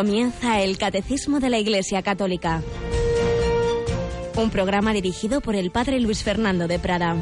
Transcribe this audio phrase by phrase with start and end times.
[0.00, 2.62] Comienza el Catecismo de la Iglesia Católica.
[4.34, 7.16] Un programa dirigido por el Padre Luis Fernando de Prada.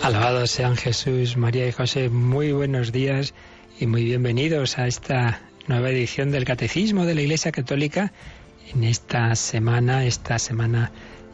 [0.00, 2.08] Alabados sean Jesús, María y José.
[2.08, 3.34] Muy buenos días
[3.78, 8.14] y muy bienvenidos a esta nueva edición del Catecismo de la Iglesia Católica
[8.76, 10.92] en esta semana, esta semana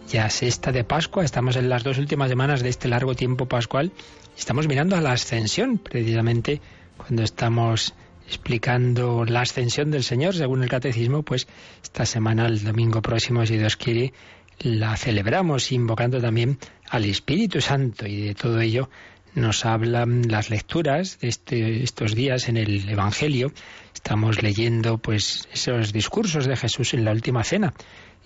[0.09, 1.25] ya sexta de Pascua.
[1.25, 3.91] Estamos en las dos últimas semanas de este largo tiempo pascual.
[4.39, 6.61] Estamos mirando a la ascensión, precisamente
[6.97, 7.95] cuando estamos
[8.29, 11.49] explicando la ascensión del Señor según el Catecismo, pues
[11.83, 14.13] esta semana, el domingo próximo, si Dios quiere,
[14.61, 16.59] la celebramos invocando también
[16.91, 18.89] al Espíritu Santo y de todo ello
[19.35, 23.53] nos hablan las lecturas de este, estos días en el Evangelio.
[23.95, 27.73] Estamos leyendo pues esos discursos de Jesús en la última cena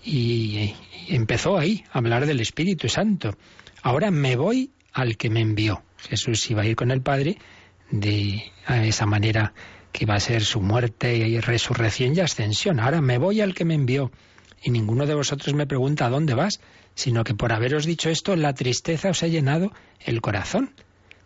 [0.04, 0.74] y,
[1.08, 3.36] empezó ahí a hablar del Espíritu Santo.
[3.82, 5.82] Ahora me voy al que me envió.
[6.08, 7.38] Jesús iba a ir con el Padre
[7.90, 9.52] de esa manera
[9.92, 12.80] que va a ser su muerte y resurrección y ascensión.
[12.80, 14.10] Ahora me voy al que me envió.
[14.62, 16.60] Y ninguno de vosotros me pregunta a dónde vas,
[16.94, 20.72] sino que por haberos dicho esto, la tristeza os ha llenado el corazón.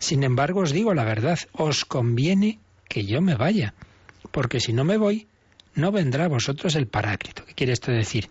[0.00, 3.74] Sin embargo, os digo la verdad, os conviene que yo me vaya,
[4.32, 5.28] porque si no me voy,
[5.76, 7.44] no vendrá a vosotros el Paráclito.
[7.46, 8.28] ¿Qué quiere esto decir?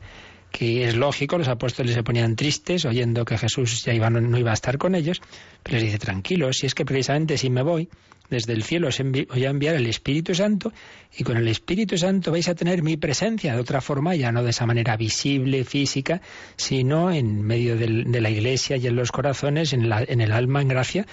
[0.52, 4.52] que es lógico, los apóstoles se ponían tristes oyendo que Jesús ya iba, no iba
[4.52, 5.22] a estar con ellos,
[5.62, 7.88] pero les dice, tranquilos, si es que precisamente si me voy,
[8.30, 10.72] desde el cielo os voy a enviar el Espíritu Santo
[11.18, 14.44] y con el Espíritu Santo vais a tener mi presencia de otra forma, ya no
[14.44, 16.22] de esa manera visible, física,
[16.56, 20.68] sino en medio de la iglesia y en los corazones, en, en el alma, en
[20.68, 21.08] gracia,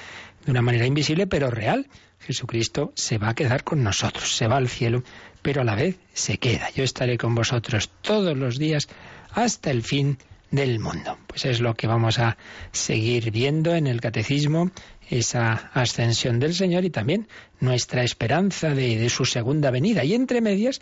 [0.47, 1.89] de una manera invisible pero real.
[2.20, 5.02] Jesucristo se va a quedar con nosotros, se va al cielo,
[5.42, 6.70] pero a la vez se queda.
[6.74, 8.89] Yo estaré con vosotros todos los días
[9.33, 10.18] hasta el fin
[10.51, 11.18] del mundo.
[11.27, 12.36] Pues es lo que vamos a
[12.73, 14.70] seguir viendo en el catecismo,
[15.08, 17.28] esa ascensión del Señor y también
[17.61, 20.05] nuestra esperanza de, su segunda venida.
[20.05, 20.80] Y entre medias,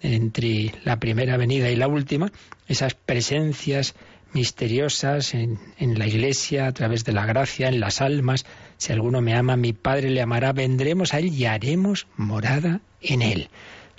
[0.00, 2.30] entre la primera venida y la última,
[2.68, 3.94] esas presencias
[4.32, 8.44] misteriosas en, la iglesia, a través de la gracia, en las almas.
[8.78, 13.22] Si alguno me ama, mi Padre le amará, vendremos a Él y haremos morada en
[13.22, 13.48] Él.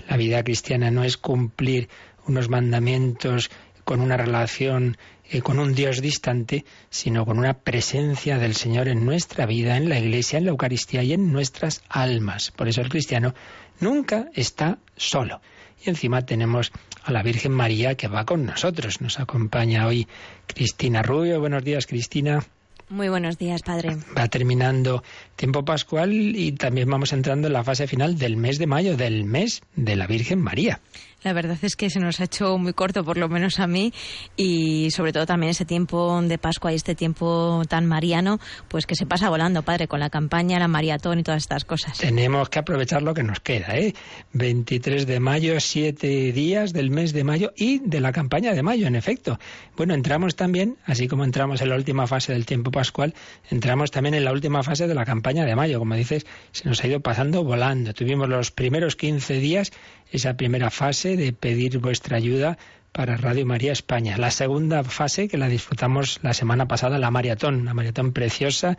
[0.07, 1.89] La vida cristiana no es cumplir
[2.27, 3.49] unos mandamientos
[3.83, 4.97] con una relación
[5.29, 9.89] eh, con un Dios distante, sino con una presencia del Señor en nuestra vida, en
[9.89, 12.51] la iglesia, en la Eucaristía y en nuestras almas.
[12.51, 13.33] Por eso el cristiano
[13.79, 15.41] nunca está solo.
[15.85, 16.71] Y encima tenemos
[17.03, 19.01] a la Virgen María que va con nosotros.
[19.01, 20.07] Nos acompaña hoy
[20.47, 21.39] Cristina Rubio.
[21.39, 22.43] Buenos días, Cristina.
[22.89, 23.97] Muy buenos días, padre.
[24.17, 25.03] Va terminando
[25.35, 29.25] tiempo pascual y también vamos entrando en la fase final del mes de mayo, del
[29.25, 30.79] mes de la Virgen María.
[31.23, 33.91] La verdad es que se nos ha hecho muy corto, por lo menos a mí,
[34.35, 38.95] y sobre todo también ese tiempo de Pascua y este tiempo tan mariano, pues que
[38.95, 41.97] se pasa volando, padre, con la campaña, la maratón y todas estas cosas.
[41.97, 43.93] Tenemos que aprovechar lo que nos queda, ¿eh?
[44.33, 48.85] 23 de mayo, siete días del mes de mayo y de la campaña de mayo,
[48.85, 49.39] en efecto.
[49.75, 53.15] Bueno, entramos también, así como entramos en la última fase del tiempo pascual,
[53.49, 55.79] entramos también en la última fase de la campaña de mayo.
[55.79, 57.93] Como dices, se nos ha ido pasando volando.
[57.93, 59.71] Tuvimos los primeros 15 días
[60.11, 62.57] esa primera fase de pedir vuestra ayuda
[62.97, 64.17] para Radio María España.
[64.17, 68.75] La segunda fase, que la disfrutamos la semana pasada, la maratón, una maratón preciosa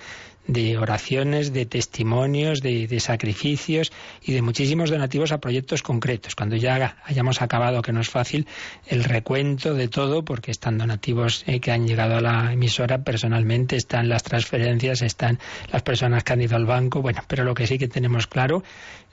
[0.48, 3.92] de oraciones, de testimonios, de, sacrificios
[4.22, 6.34] y de muchísimos donativos a proyectos concretos.
[6.34, 8.48] Cuando ya hayamos acabado, que no es fácil,
[8.86, 13.76] el recuento de todo, porque están donativos eh, que han llegado a la emisora personalmente,
[13.76, 15.38] están las transferencias, están
[15.70, 18.64] las personas que han ido al banco, bueno, pero lo que sí que tenemos claro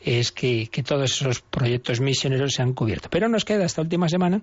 [0.02, 3.10] es que, que todos esos proyectos misioneros se han cubierto.
[3.10, 4.42] Pero nos queda esta última semana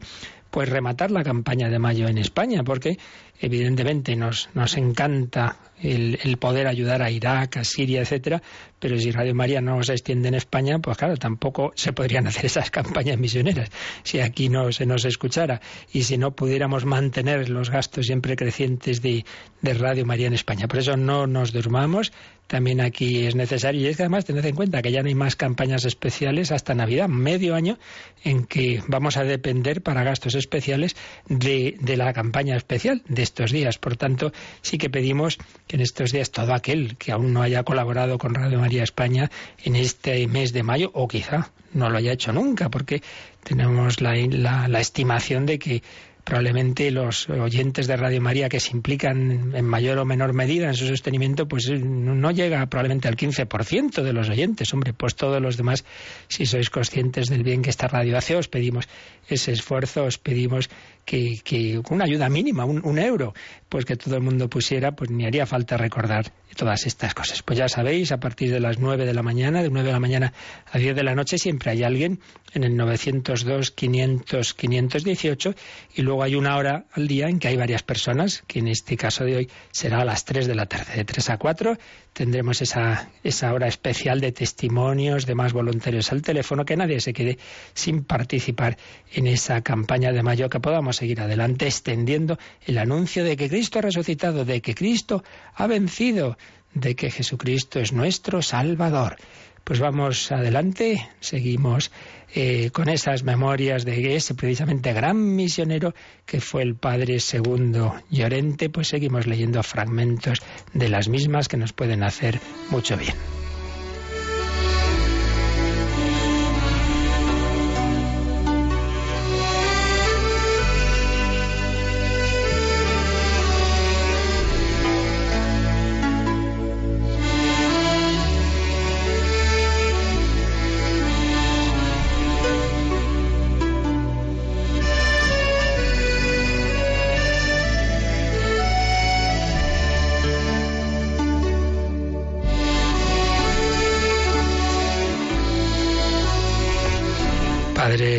[0.52, 2.98] pues rematar la campaña de mayo en España, porque
[3.40, 8.42] evidentemente nos, nos encanta el, el, poder ayudar a Irak, a Siria, etcétera,
[8.78, 12.44] pero si Radio María no se extiende en España, pues claro, tampoco se podrían hacer
[12.44, 13.70] esas campañas misioneras
[14.02, 19.00] si aquí no se nos escuchara y si no pudiéramos mantener los gastos siempre crecientes
[19.00, 19.24] de,
[19.62, 20.68] de Radio María en España.
[20.68, 22.12] Por eso no nos durmamos,
[22.52, 23.80] también aquí es necesario.
[23.80, 26.74] Y es que además tened en cuenta que ya no hay más campañas especiales hasta
[26.74, 27.78] Navidad, medio año
[28.24, 30.94] en que vamos a depender para gastos especiales
[31.30, 33.78] de, de la campaña especial de estos días.
[33.78, 37.62] Por tanto, sí que pedimos que en estos días todo aquel que aún no haya
[37.62, 39.30] colaborado con Radio María España
[39.64, 43.00] en este mes de mayo, o quizá no lo haya hecho nunca, porque
[43.44, 45.82] tenemos la, la, la estimación de que
[46.24, 50.74] probablemente los oyentes de Radio María que se implican en mayor o menor medida en
[50.74, 54.72] su sostenimiento, pues eh, no llega probablemente al 15% de los oyentes.
[54.72, 55.84] Hombre, pues todos los demás,
[56.28, 58.88] si sois conscientes del bien que esta radio hace, os pedimos
[59.28, 60.70] ese esfuerzo, os pedimos
[61.04, 63.34] que, que una ayuda mínima, un, un, euro,
[63.68, 67.42] pues que todo el mundo pusiera, pues ni haría falta recordar todas estas cosas.
[67.42, 70.00] Pues ya sabéis, a partir de las 9 de la mañana, de 9 de la
[70.00, 70.32] mañana
[70.70, 72.20] a 10 de la noche, siempre hay alguien
[72.54, 75.54] en el 902 500 518
[75.94, 78.96] y luego hay una hora al día en que hay varias personas, que en este
[78.96, 81.78] caso de hoy será a las 3 de la tarde, de 3 a 4
[82.12, 87.12] tendremos esa, esa hora especial de testimonios de más voluntarios al teléfono, que nadie se
[87.12, 87.38] quede
[87.74, 88.76] sin participar
[89.12, 93.78] en esa campaña de mayo, que podamos seguir adelante extendiendo el anuncio de que Cristo
[93.78, 95.24] ha resucitado, de que Cristo
[95.54, 96.36] ha vencido,
[96.74, 99.16] de que Jesucristo es nuestro Salvador.
[99.64, 101.92] Pues vamos adelante, seguimos
[102.34, 105.94] eh, con esas memorias de ese precisamente gran misionero
[106.26, 110.38] que fue el Padre Segundo Llorente, pues seguimos leyendo fragmentos
[110.72, 113.41] de las mismas que nos pueden hacer mucho bien.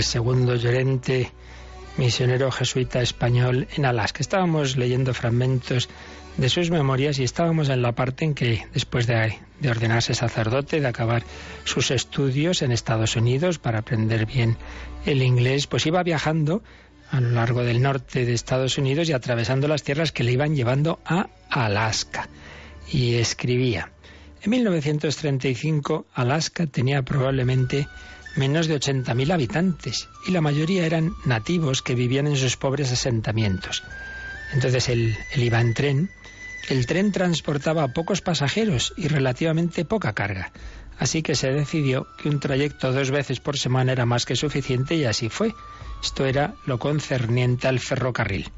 [0.03, 1.31] Segundo Llorente,
[1.97, 4.19] misionero jesuita español en Alaska.
[4.21, 5.89] Estábamos leyendo fragmentos
[6.38, 10.81] de sus memorias y estábamos en la parte en que, después de, de, ordenarse sacerdote,
[10.81, 11.23] de acabar
[11.63, 14.57] sus estudios en Estados Unidos para aprender bien
[15.05, 16.63] el inglés, pues iba viajando
[17.11, 20.55] a lo largo del norte de Estados Unidos y atravesando las tierras que le iban
[20.55, 22.27] llevando a Alaska.
[22.91, 23.91] Y escribía,
[24.41, 27.88] en 1935 Alaska tenía probablemente
[28.35, 33.83] menos de 80.000 habitantes y la mayoría eran nativos que vivían en sus pobres asentamientos.
[34.53, 36.09] Entonces él, iba en tren.
[36.69, 40.51] El tren transportaba pocos pasajeros y relativamente poca carga.
[40.97, 44.95] Así que se decidió que un trayecto dos veces por semana era más que suficiente
[44.95, 45.53] y así fue.
[46.01, 48.51] Esto era lo concerniente al ferrocarril.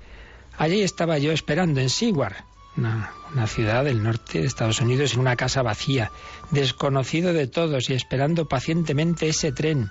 [0.57, 2.35] Allí estaba yo esperando en Seward,
[2.77, 3.11] una,
[3.47, 6.11] ciudad del norte de Estados Unidos, en una casa vacía,
[6.51, 9.89] desconocido de todos y esperando pacientemente ese tren.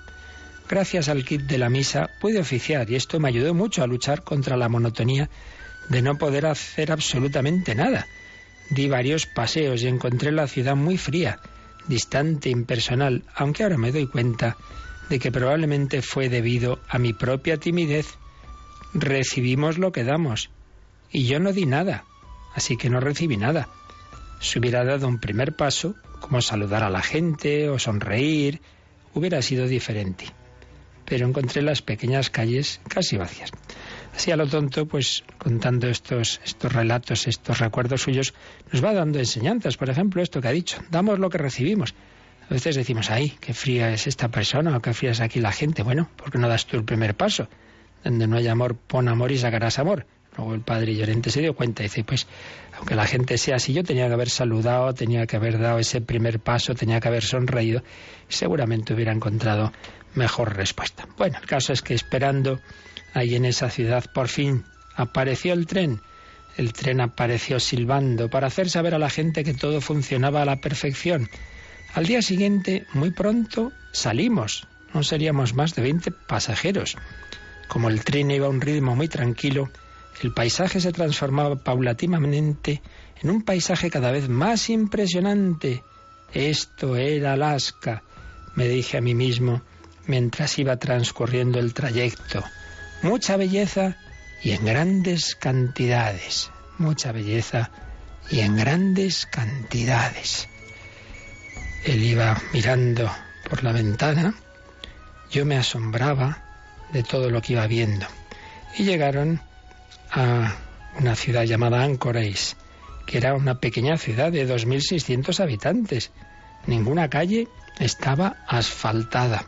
[0.67, 4.23] Gracias al kit de la misa pude oficiar y esto me ayudó mucho a luchar
[4.23, 5.29] contra la monotonía
[5.89, 8.07] de no poder hacer absolutamente nada.
[8.71, 11.39] Di varios paseos y encontré la ciudad muy fría,
[11.87, 14.57] distante, impersonal, aunque ahora me doy cuenta
[15.09, 18.07] de que probablemente fue debido a mi propia timidez.
[18.95, 20.49] Recibimos lo que damos,
[21.11, 22.05] y yo no di nada
[22.55, 23.69] así que no recibí nada.
[24.39, 28.61] Si hubiera dado un primer paso, como saludar a la gente o sonreír,
[29.13, 30.25] hubiera sido diferente.
[31.05, 33.51] Pero encontré las pequeñas calles casi vacías.
[34.15, 38.33] Así a lo tonto, pues contando estos, estos relatos, estos recuerdos suyos,
[38.71, 39.77] nos va dando enseñanzas.
[39.77, 41.93] Por ejemplo, esto que ha dicho, damos lo que recibimos.
[42.49, 45.51] A veces decimos, ay, qué fría es esta persona o qué fría es aquí la
[45.51, 45.83] gente.
[45.83, 47.49] Bueno, ¿por qué no das tú el primer paso?
[48.03, 50.05] Donde no hay amor, pon amor y sacarás amor.
[50.37, 52.27] Luego el padre Llorente se dio cuenta y dice, pues
[52.77, 56.01] aunque la gente sea así, yo tenía que haber saludado, tenía que haber dado ese
[56.01, 57.83] primer paso, tenía que haber sonreído,
[58.27, 59.71] seguramente hubiera encontrado
[60.13, 61.07] mejor respuesta.
[61.17, 62.59] Bueno, el caso es que esperando
[63.13, 64.63] ahí en esa ciudad, por fin
[64.95, 66.01] apareció el tren.
[66.57, 70.57] El tren apareció silbando para hacer saber a la gente que todo funcionaba a la
[70.57, 71.29] perfección.
[71.93, 74.67] Al día siguiente, muy pronto, salimos.
[74.93, 76.97] No seríamos más de 20 pasajeros.
[77.67, 79.69] Como el tren iba a un ritmo muy tranquilo,
[80.21, 82.81] el paisaje se transformaba paulatinamente
[83.21, 85.83] en un paisaje cada vez más impresionante.
[86.33, 88.03] Esto era Alaska,
[88.55, 89.61] me dije a mí mismo
[90.07, 92.43] mientras iba transcurriendo el trayecto.
[93.01, 93.97] Mucha belleza
[94.43, 96.49] y en grandes cantidades.
[96.77, 97.71] Mucha belleza
[98.29, 100.47] y en grandes cantidades.
[101.85, 103.11] Él iba mirando
[103.49, 104.33] por la ventana.
[105.31, 106.43] Yo me asombraba
[106.93, 108.05] de todo lo que iba viendo.
[108.77, 109.41] Y llegaron
[110.11, 110.55] a
[110.99, 112.55] una ciudad llamada Anchorage,
[113.05, 116.11] que era una pequeña ciudad de 2.600 habitantes.
[116.67, 117.47] Ninguna calle
[117.79, 119.45] estaba asfaltada.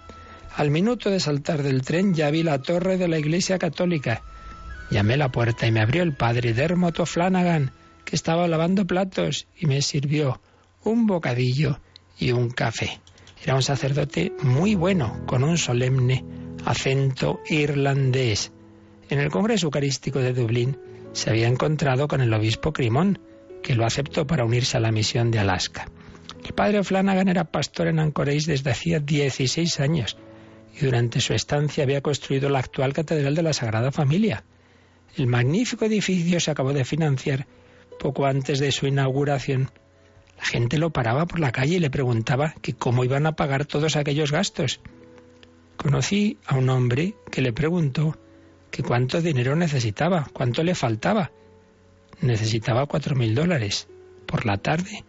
[0.55, 4.23] Al minuto de saltar del tren ya vi la torre de la iglesia católica.
[4.89, 7.71] Llamé a la puerta y me abrió el padre Dermot Flanagan,
[8.05, 10.41] que estaba lavando platos y me sirvió
[10.83, 11.79] un bocadillo
[12.17, 12.99] y un café.
[13.43, 16.25] Era un sacerdote muy bueno, con un solemne
[16.65, 18.51] acento irlandés.
[19.09, 20.77] En el Congreso Eucarístico de Dublín
[21.13, 23.19] se había encontrado con el obispo Crimón,
[23.63, 25.89] que lo aceptó para unirse a la misión de Alaska.
[26.43, 30.17] El padre Flanagan era pastor en Anchorage desde hacía 16 años
[30.75, 34.43] y durante su estancia había construido la actual Catedral de la Sagrada Familia.
[35.15, 37.47] El magnífico edificio se acabó de financiar
[37.99, 39.71] poco antes de su inauguración.
[40.37, 43.65] La gente lo paraba por la calle y le preguntaba que cómo iban a pagar
[43.65, 44.81] todos aquellos gastos.
[45.77, 48.15] Conocí a un hombre que le preguntó
[48.71, 51.31] que cuánto dinero necesitaba, cuánto le faltaba.
[52.21, 53.88] Necesitaba cuatro mil dólares.
[54.25, 55.03] Por la tarde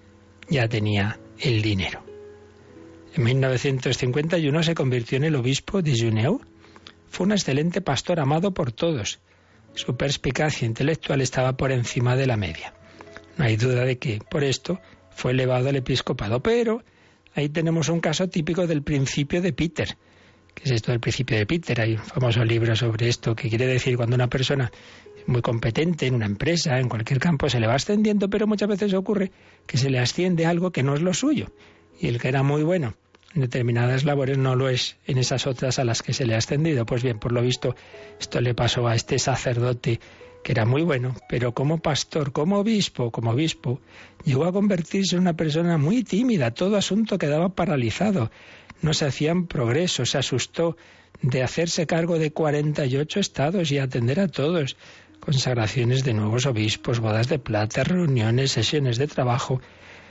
[0.48, 2.04] ya tenía el dinero.
[3.14, 6.40] En 1951 se convirtió en el obispo de Juneau.
[7.08, 9.20] Fue un excelente pastor amado por todos.
[9.74, 12.74] Su perspicacia intelectual estaba por encima de la media.
[13.36, 16.42] No hay duda de que, por esto, fue elevado al episcopado.
[16.42, 16.82] Pero
[17.34, 19.96] ahí tenemos un caso típico del principio de Peter.
[20.58, 21.80] ¿Qué es esto del principio de Peter?
[21.80, 24.72] Hay un famoso libro sobre esto que quiere decir cuando una persona
[25.26, 28.92] muy competente en una empresa, en cualquier campo, se le va ascendiendo, pero muchas veces
[28.92, 29.30] ocurre
[29.68, 31.52] que se le asciende algo que no es lo suyo.
[32.00, 32.94] Y el que era muy bueno
[33.36, 36.38] en determinadas labores no lo es en esas otras a las que se le ha
[36.38, 36.84] ascendido.
[36.86, 37.76] Pues bien, por lo visto,
[38.18, 40.00] esto le pasó a este sacerdote
[40.42, 43.80] que era muy bueno, pero como pastor, como obispo, como obispo,
[44.24, 48.30] llegó a convertirse en una persona muy tímida, todo asunto quedaba paralizado,
[48.82, 50.76] no se hacían progresos, se asustó
[51.22, 54.76] de hacerse cargo de 48 estados y atender a todos,
[55.20, 59.60] consagraciones de nuevos obispos, bodas de plata, reuniones, sesiones de trabajo.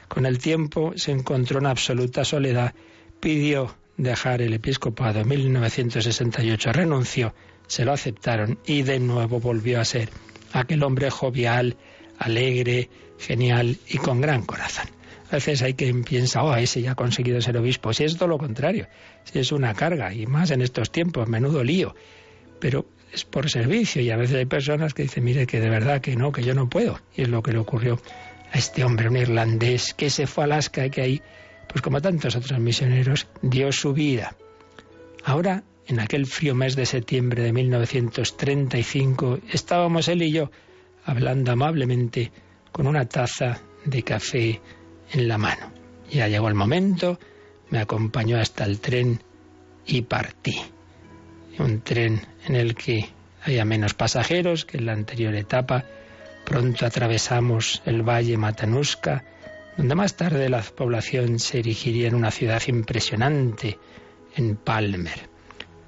[0.08, 2.74] Con el tiempo se encontró en absoluta soledad,
[3.20, 7.34] pidió dejar el episcopado en 1968, renunció,
[7.68, 10.10] se lo aceptaron y de nuevo volvió a ser
[10.54, 11.78] aquel hombre jovial,
[12.20, 14.97] alegre, genial y con gran corazón.
[15.30, 17.92] A veces hay quien piensa, oh, ese ya ha conseguido ser obispo.
[17.92, 18.88] Si es todo lo contrario,
[19.26, 21.96] si es una carga, y más en estos tiempos, menudo lío.
[22.60, 26.00] Pero es por servicio, y a veces hay personas que dicen, mire, que de verdad
[26.00, 27.00] que no, que yo no puedo.
[27.16, 28.00] Y es lo que le ocurrió
[28.52, 31.22] a este hombre, un irlandés, que se fue a Alaska y que ahí,
[31.68, 34.36] pues como tantos otros misioneros, dio su vida.
[35.26, 40.52] Ahora, en aquel frío mes de septiembre de 1935, estábamos él y yo
[41.06, 42.32] hablando amablemente
[42.72, 44.62] con una taza de café
[45.12, 45.72] en la mano.
[46.10, 47.20] Ya llegó el momento,
[47.70, 49.22] me acompañó hasta el tren
[49.86, 50.56] y partí.
[51.60, 53.10] Un tren en el que
[53.44, 55.86] había menos pasajeros que en la anterior etapa.
[56.46, 59.24] Pronto atravesamos el valle Matanuska,
[59.76, 63.78] donde más tarde la población se erigiría en una ciudad impresionante,
[64.36, 65.30] en Palmer.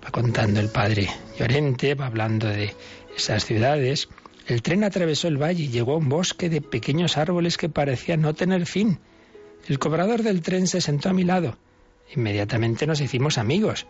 [0.04, 2.74] Va contando el padre Llorente, va hablando de
[3.16, 4.10] esas ciudades.
[4.48, 8.22] El tren atravesó el valle y llegó a un bosque de pequeños árboles que parecían
[8.22, 9.00] no tener fin.
[9.70, 11.56] El cobrador del tren se sentó a mi lado.
[12.16, 13.86] Inmediatamente nos hicimos amigos.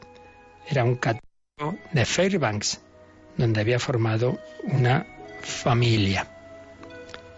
[0.67, 2.81] Era un católico de Fairbanks,
[3.37, 5.07] donde había formado una
[5.41, 6.27] familia.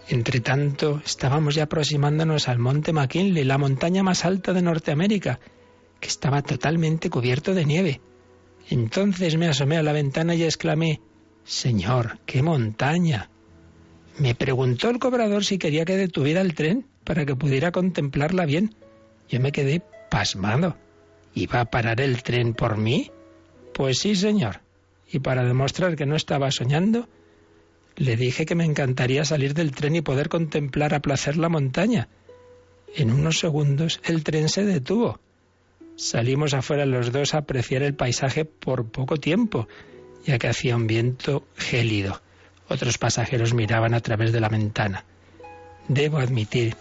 [0.08, 5.38] Entre tanto, estábamos ya aproximándonos al monte McKinley, la montaña más alta de Norteamérica,
[6.00, 8.00] que estaba totalmente cubierto de nieve.
[8.68, 11.00] Entonces me asomé a la ventana y exclamé
[11.44, 13.30] Señor, qué montaña.
[14.18, 18.74] Me preguntó el cobrador si quería que detuviera el tren para que pudiera contemplarla bien.
[19.28, 20.76] Yo me quedé pasmado.
[21.34, 23.10] ¿Iba a parar el tren por mí?
[23.74, 24.60] Pues sí, señor.
[25.10, 27.08] Y para demostrar que no estaba soñando,
[27.96, 32.08] le dije que me encantaría salir del tren y poder contemplar a placer la montaña.
[32.94, 35.20] En unos segundos el tren se detuvo.
[35.96, 39.68] Salimos afuera los dos a apreciar el paisaje por poco tiempo,
[40.24, 42.22] ya que hacía un viento gélido.
[42.68, 45.04] Otros pasajeros miraban a través de la ventana.
[45.88, 46.76] Debo admitir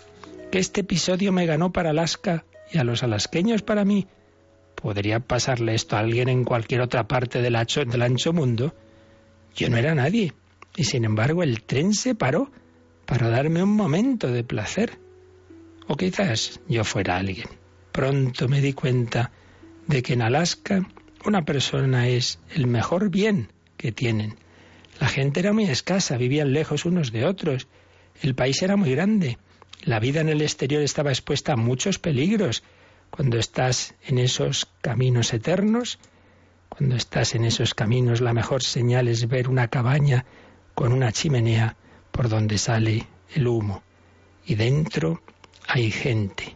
[0.51, 4.07] que este episodio me ganó para Alaska y a los alasqueños para mí.
[4.75, 8.75] ¿Podría pasarle esto a alguien en cualquier otra parte del ancho, del ancho mundo?
[9.55, 10.33] Yo no era nadie,
[10.75, 12.51] y sin embargo el tren se paró
[13.05, 14.99] para darme un momento de placer.
[15.87, 17.47] O quizás yo fuera alguien.
[17.93, 19.31] Pronto me di cuenta
[19.87, 20.85] de que en Alaska
[21.25, 24.35] una persona es el mejor bien que tienen.
[24.99, 27.67] La gente era muy escasa, vivían lejos unos de otros.
[28.21, 29.37] El país era muy grande
[29.83, 32.63] la vida en el exterior estaba expuesta a muchos peligros.
[33.09, 35.99] Cuando estás en esos caminos eternos,
[36.69, 40.25] cuando estás en esos caminos, la mejor señal es ver una cabaña
[40.75, 41.75] con una chimenea
[42.11, 43.83] por donde sale el humo.
[44.45, 45.21] Y dentro
[45.67, 46.55] hay gente.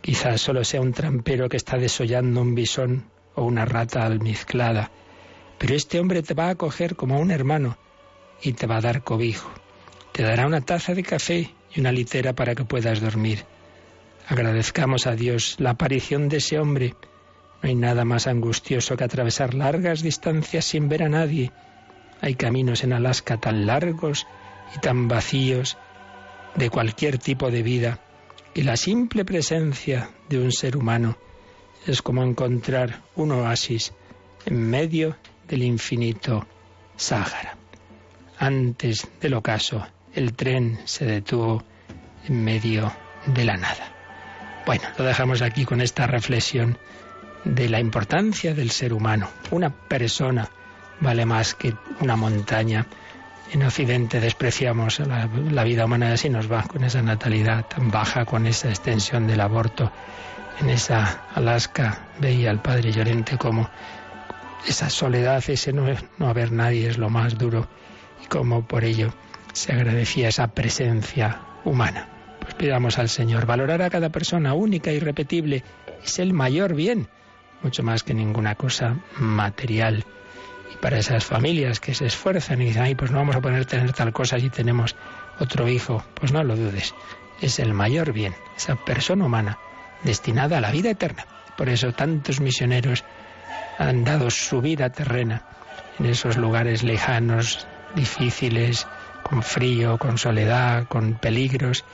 [0.00, 4.90] Quizás solo sea un trampero que está desollando un bisón o una rata almizclada.
[5.58, 7.76] Pero este hombre te va a acoger como a un hermano
[8.42, 9.50] y te va a dar cobijo.
[10.12, 13.44] Te dará una taza de café y una litera para que puedas dormir.
[14.28, 16.94] Agradezcamos a Dios la aparición de ese hombre.
[17.62, 21.52] No hay nada más angustioso que atravesar largas distancias sin ver a nadie.
[22.20, 24.26] Hay caminos en Alaska tan largos
[24.74, 25.76] y tan vacíos
[26.54, 28.00] de cualquier tipo de vida
[28.56, 31.18] y la simple presencia de un ser humano
[31.86, 33.92] es como encontrar un oasis
[34.46, 36.46] en medio del infinito
[36.96, 37.56] Sáhara.
[38.38, 41.62] Antes del ocaso, el tren se detuvo
[42.26, 42.92] en medio
[43.26, 43.92] de la nada.
[44.64, 46.78] Bueno, lo dejamos aquí con esta reflexión
[47.44, 49.28] de la importancia del ser humano.
[49.50, 50.48] Una persona
[51.00, 52.86] vale más que una montaña.
[53.52, 58.24] En Occidente despreciamos la, vida humana y así nos va con esa natalidad tan baja,
[58.24, 59.92] con esa extensión del aborto.
[60.60, 63.68] En esa Alaska veía al padre Llorente como
[64.66, 65.84] esa soledad, ese no,
[66.18, 67.68] no haber nadie es lo más duro
[68.24, 69.12] y como por ello
[69.56, 72.08] se agradecía esa presencia humana.
[72.40, 75.64] Pues pidamos al Señor valorar a cada persona única, y irrepetible,
[76.04, 77.08] es el mayor bien,
[77.62, 80.04] mucho más que ninguna cosa material.
[80.74, 83.64] Y para esas familias que se esfuerzan y dicen, ay, pues no vamos a poder
[83.64, 84.94] tener tal cosa si tenemos
[85.40, 86.94] otro hijo, pues no lo dudes,
[87.40, 89.58] es el mayor bien, esa persona humana
[90.02, 91.26] destinada a la vida eterna.
[91.56, 93.04] Por eso tantos misioneros
[93.78, 95.44] han dado su vida terrena
[95.98, 98.86] en esos lugares lejanos, difíciles,
[99.26, 101.84] con frío, con soledad, con peligros,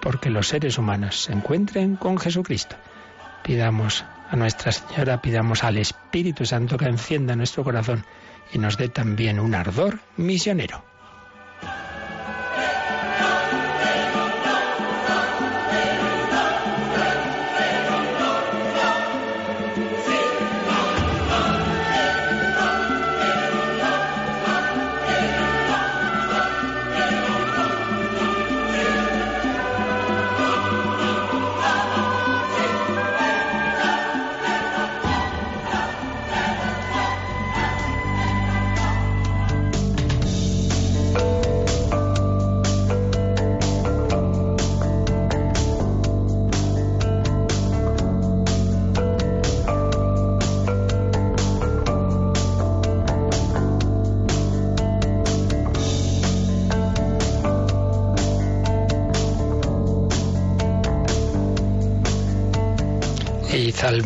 [0.00, 2.76] porque los seres humanos se encuentren con Jesucristo.
[3.44, 8.06] Pidamos a Nuestra Señora, pidamos al Espíritu Santo que encienda nuestro corazón
[8.52, 10.89] y nos dé también un ardor misionero.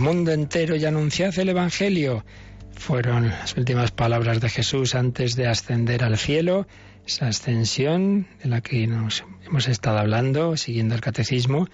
[0.05, 2.27] Mundo entero y anunciad el Evangelio.
[2.77, 6.67] Fueron las últimas palabras de Jesús antes de ascender al cielo,
[7.07, 11.69] esa ascensión de la que nos hemos estado hablando, siguiendo el catecismo,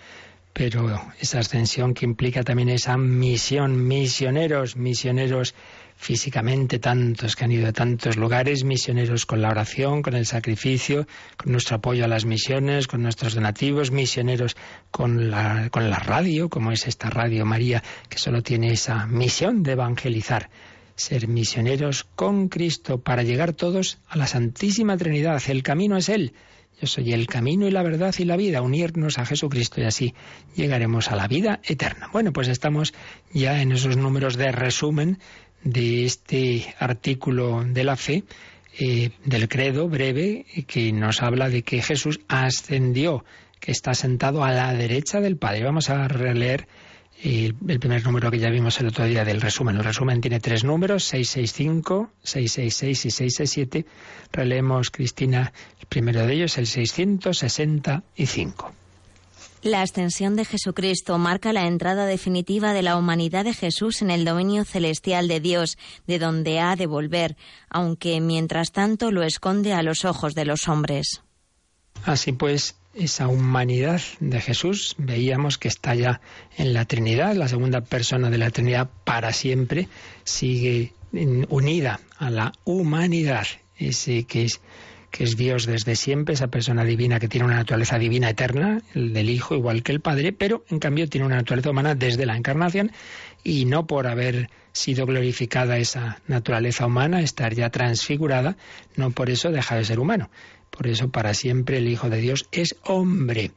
[0.52, 5.56] pero esa ascensión que implica también esa misión, misioneros, misioneros
[6.00, 11.06] físicamente, tantos que han ido a tantos lugares, misioneros con la oración, con el sacrificio,
[11.36, 14.56] con nuestro apoyo a las misiones, con nuestros donativos, misioneros
[14.90, 19.62] con la, con la radio, como es esta Radio María, que solo tiene esa misión
[19.62, 20.48] de evangelizar
[20.96, 25.42] ser misioneros con Cristo para llegar todos a la Santísima Trinidad.
[25.48, 26.32] El camino es Él.
[26.80, 30.14] Yo soy el camino y la verdad y la vida, unirnos a Jesucristo y así
[30.56, 32.08] llegaremos a la vida eterna.
[32.10, 32.94] Bueno, pues estamos
[33.34, 35.18] ya en esos números de resumen
[35.62, 38.24] de este artículo de la fe,
[38.78, 43.24] eh, del credo breve, que nos habla de que Jesús ascendió,
[43.58, 45.64] que está sentado a la derecha del Padre.
[45.64, 46.66] Vamos a releer
[47.22, 49.76] el, primer número que ya vimos el otro día del resumen.
[49.76, 53.86] El resumen tiene tres números, 665, 666 y 667.
[54.32, 58.79] Releemos, Cristina, el primero de ellos, el 665.
[59.62, 64.24] La ascensión de Jesucristo marca la entrada definitiva de la humanidad de Jesús en el
[64.24, 67.36] dominio celestial de Dios, de donde ha de volver,
[67.68, 71.20] aunque mientras tanto lo esconde a los ojos de los hombres.
[72.04, 76.22] Así pues, esa humanidad de Jesús veíamos que está ya
[76.56, 79.88] en la Trinidad, la segunda persona de la Trinidad para siempre,
[80.24, 83.46] sigue unida a la humanidad,
[83.76, 84.60] ese que es
[85.10, 89.12] que es Dios desde siempre, esa persona divina que tiene una naturaleza divina eterna, el
[89.12, 92.36] del Hijo igual que el Padre, pero en cambio tiene una naturaleza humana desde la
[92.36, 92.92] encarnación
[93.42, 98.56] y no por haber sido glorificada esa naturaleza humana, estar ya transfigurada,
[98.96, 100.30] no por eso deja de ser humano.
[100.70, 103.50] Por eso para siempre el Hijo de Dios es hombre.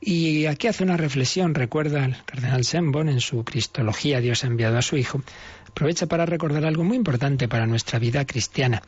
[0.00, 4.78] Y aquí hace una reflexión, recuerda el cardenal Sembon en su Cristología, Dios ha enviado
[4.78, 5.22] a su Hijo,
[5.68, 8.82] aprovecha para recordar algo muy importante para nuestra vida cristiana.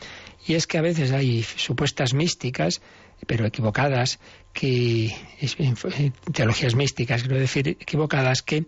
[0.46, 2.80] Y es que a veces hay supuestas místicas,
[3.26, 4.18] pero equivocadas,
[4.52, 5.14] que
[6.32, 8.64] teologías místicas, quiero decir, equivocadas, que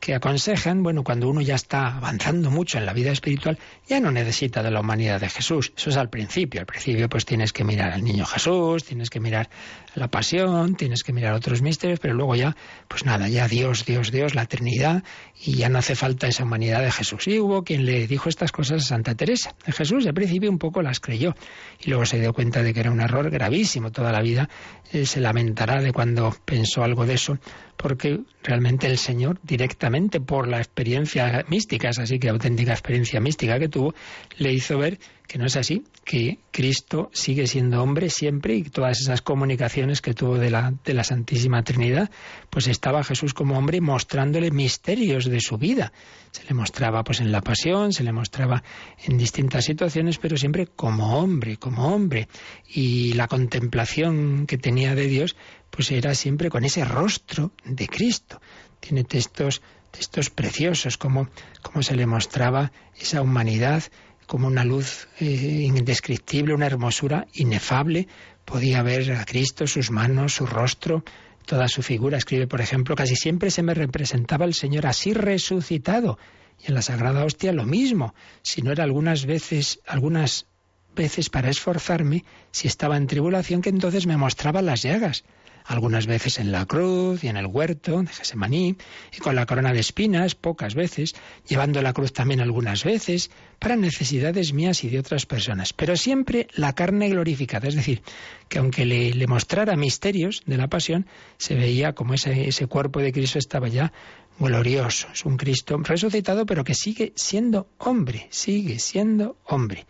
[0.00, 4.10] que aconsejan, bueno, cuando uno ya está avanzando mucho en la vida espiritual, ya no
[4.10, 5.72] necesita de la humanidad de Jesús.
[5.76, 6.60] Eso es al principio.
[6.60, 9.48] Al principio pues tienes que mirar al niño Jesús, tienes que mirar
[9.96, 12.54] la pasión, tienes que mirar otros misterios, pero luego ya,
[12.86, 15.02] pues nada, ya Dios, Dios, Dios, la Trinidad,
[15.42, 17.26] y ya no hace falta esa humanidad de Jesús.
[17.26, 19.54] Y hubo quien le dijo estas cosas a Santa Teresa.
[19.66, 21.34] Jesús al principio un poco las creyó
[21.80, 23.90] y luego se dio cuenta de que era un error gravísimo.
[23.90, 24.48] Toda la vida
[24.92, 27.38] eh, se lamentará de cuando pensó algo de eso
[27.76, 33.58] porque realmente el Señor, directamente por la experiencia mística, es así que auténtica experiencia mística
[33.58, 33.94] que tuvo,
[34.38, 39.00] le hizo ver que no es así, que Cristo sigue siendo hombre siempre y todas
[39.00, 42.10] esas comunicaciones que tuvo de la, de la Santísima Trinidad,
[42.50, 45.92] pues estaba Jesús como hombre mostrándole misterios de su vida.
[46.30, 48.62] Se le mostraba pues en la pasión, se le mostraba
[49.04, 52.28] en distintas situaciones, pero siempre como hombre, como hombre.
[52.68, 55.36] Y la contemplación que tenía de Dios
[55.70, 58.40] pues era siempre con ese rostro de Cristo.
[58.80, 61.28] Tiene textos, textos preciosos, como,
[61.62, 63.82] como se le mostraba esa humanidad
[64.26, 68.08] como una luz eh, indescriptible, una hermosura inefable.
[68.44, 71.04] Podía ver a Cristo, sus manos, su rostro,
[71.44, 72.18] toda su figura.
[72.18, 76.18] Escribe, por ejemplo, casi siempre se me representaba el Señor así resucitado.
[76.62, 78.14] Y en la Sagrada Hostia lo mismo.
[78.42, 80.46] Si no era algunas veces, algunas
[80.94, 85.24] veces para esforzarme, si estaba en tribulación, que entonces me mostraba las llagas
[85.66, 88.76] algunas veces en la cruz y en el huerto de Gesemaní,
[89.12, 91.14] y con la corona de espinas pocas veces,
[91.48, 96.46] llevando la cruz también algunas veces, para necesidades mías y de otras personas, pero siempre
[96.54, 98.02] la carne glorificada, es decir,
[98.48, 103.12] que aunque le, mostrara misterios de la pasión, se veía como ese, ese cuerpo de
[103.12, 103.92] Cristo estaba ya
[104.38, 109.86] glorioso, es un Cristo resucitado, pero que sigue siendo hombre, sigue siendo hombre,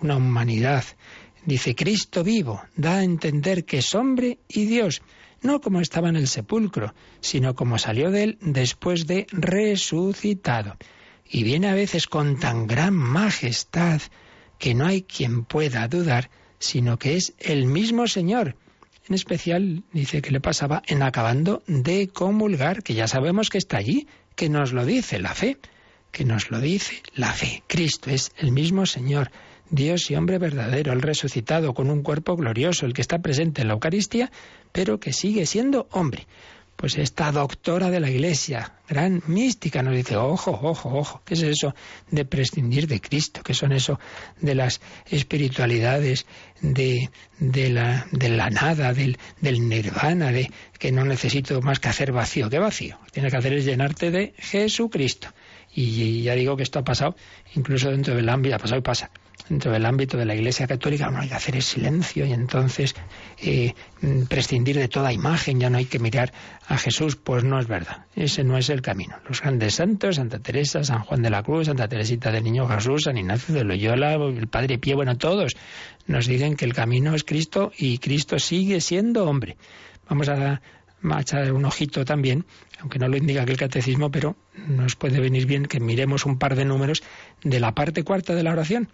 [0.00, 0.84] una humanidad
[1.48, 5.00] Dice, Cristo vivo da a entender que es hombre y Dios,
[5.40, 10.76] no como estaba en el sepulcro, sino como salió de él después de resucitado.
[11.24, 14.02] Y viene a veces con tan gran majestad
[14.58, 18.54] que no hay quien pueda dudar, sino que es el mismo Señor.
[19.08, 23.78] En especial dice que le pasaba en acabando de comulgar, que ya sabemos que está
[23.78, 24.06] allí,
[24.36, 25.56] que nos lo dice la fe,
[26.12, 27.62] que nos lo dice la fe.
[27.66, 29.30] Cristo es el mismo Señor
[29.70, 33.68] Dios y hombre verdadero, el resucitado con un cuerpo glorioso, el que está presente en
[33.68, 34.30] la Eucaristía,
[34.72, 36.26] pero que sigue siendo hombre.
[36.76, 41.42] Pues esta doctora de la Iglesia, gran mística, nos dice, ojo, ojo, ojo, ¿qué es
[41.42, 41.74] eso
[42.12, 43.42] de prescindir de Cristo?
[43.42, 43.98] ¿Qué son eso
[44.40, 46.24] de las espiritualidades,
[46.60, 51.88] de, de, la, de la nada, del, del nirvana, de que no necesito más que
[51.88, 52.48] hacer vacío?
[52.48, 52.96] ¿Qué vacío?
[53.00, 55.30] Lo que tienes que hacer es llenarte de Jesucristo.
[55.74, 57.16] Y ya digo que esto ha pasado
[57.56, 59.10] incluso dentro del ámbito, ha pasado y pasa
[59.48, 62.94] dentro del ámbito de la Iglesia Católica, no hay que hacer el silencio y entonces
[63.38, 63.74] eh,
[64.28, 66.32] prescindir de toda imagen, ya no hay que mirar
[66.66, 69.16] a Jesús, pues no es verdad, ese no es el camino.
[69.28, 73.04] Los grandes santos, Santa Teresa, San Juan de la Cruz, Santa Teresita del Niño Jesús,
[73.04, 75.56] San Ignacio de Loyola, el Padre Pío, bueno, todos
[76.06, 79.56] nos dicen que el camino es Cristo y Cristo sigue siendo hombre.
[80.08, 80.60] Vamos a
[81.10, 82.44] a echar un ojito también,
[82.80, 84.34] aunque no lo indica que el catecismo, pero
[84.66, 87.02] nos puede venir bien que miremos un par de números
[87.42, 88.88] de la parte cuarta de la oración,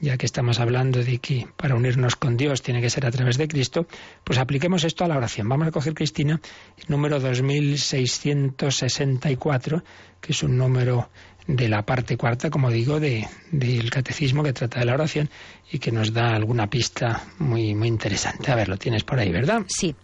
[0.00, 3.36] ya que estamos hablando de que para unirnos con Dios tiene que ser a través
[3.36, 3.86] de Cristo,
[4.24, 5.48] pues apliquemos esto a la oración.
[5.48, 6.40] Vamos a coger, Cristina,
[6.78, 9.84] el número 2664,
[10.20, 11.10] que es un número
[11.46, 15.30] de la parte cuarta, como digo, del catecismo que trata de la oración
[15.70, 18.50] y que nos da alguna pista muy, muy interesante.
[18.50, 19.62] A ver, lo tienes por ahí, ¿verdad?
[19.68, 19.94] Sí.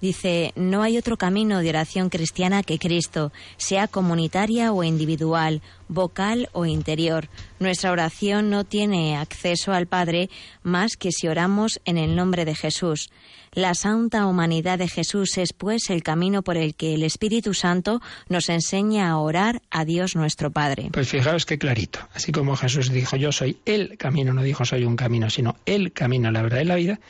[0.00, 6.48] Dice, no hay otro camino de oración cristiana que Cristo, sea comunitaria o individual, vocal
[6.52, 7.28] o interior.
[7.58, 10.28] Nuestra oración no tiene acceso al Padre
[10.62, 13.10] más que si oramos en el nombre de Jesús.
[13.52, 18.02] La santa humanidad de Jesús es pues el camino por el que el Espíritu Santo
[18.28, 20.90] nos enseña a orar a Dios nuestro Padre.
[20.92, 22.00] Pues fijaos qué clarito.
[22.12, 25.92] Así como Jesús dijo, yo soy el camino, no dijo soy un camino, sino el
[25.92, 27.00] camino, la verdad y la vida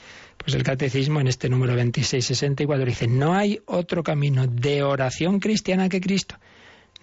[0.46, 5.88] pues el catecismo en este número 2664 dice, no hay otro camino de oración cristiana
[5.88, 6.36] que Cristo.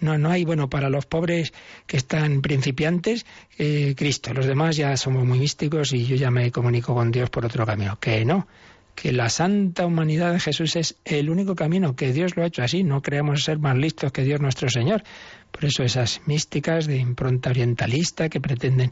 [0.00, 1.52] No, no hay, bueno, para los pobres
[1.86, 3.26] que están principiantes,
[3.58, 4.32] eh, Cristo.
[4.32, 7.66] Los demás ya somos muy místicos y yo ya me comunico con Dios por otro
[7.66, 7.98] camino.
[8.00, 8.48] Que no,
[8.94, 12.62] que la santa humanidad de Jesús es el único camino, que Dios lo ha hecho
[12.62, 12.82] así.
[12.82, 15.04] No creamos ser más listos que Dios nuestro Señor.
[15.54, 18.90] Por eso esas místicas de impronta orientalista que pretenden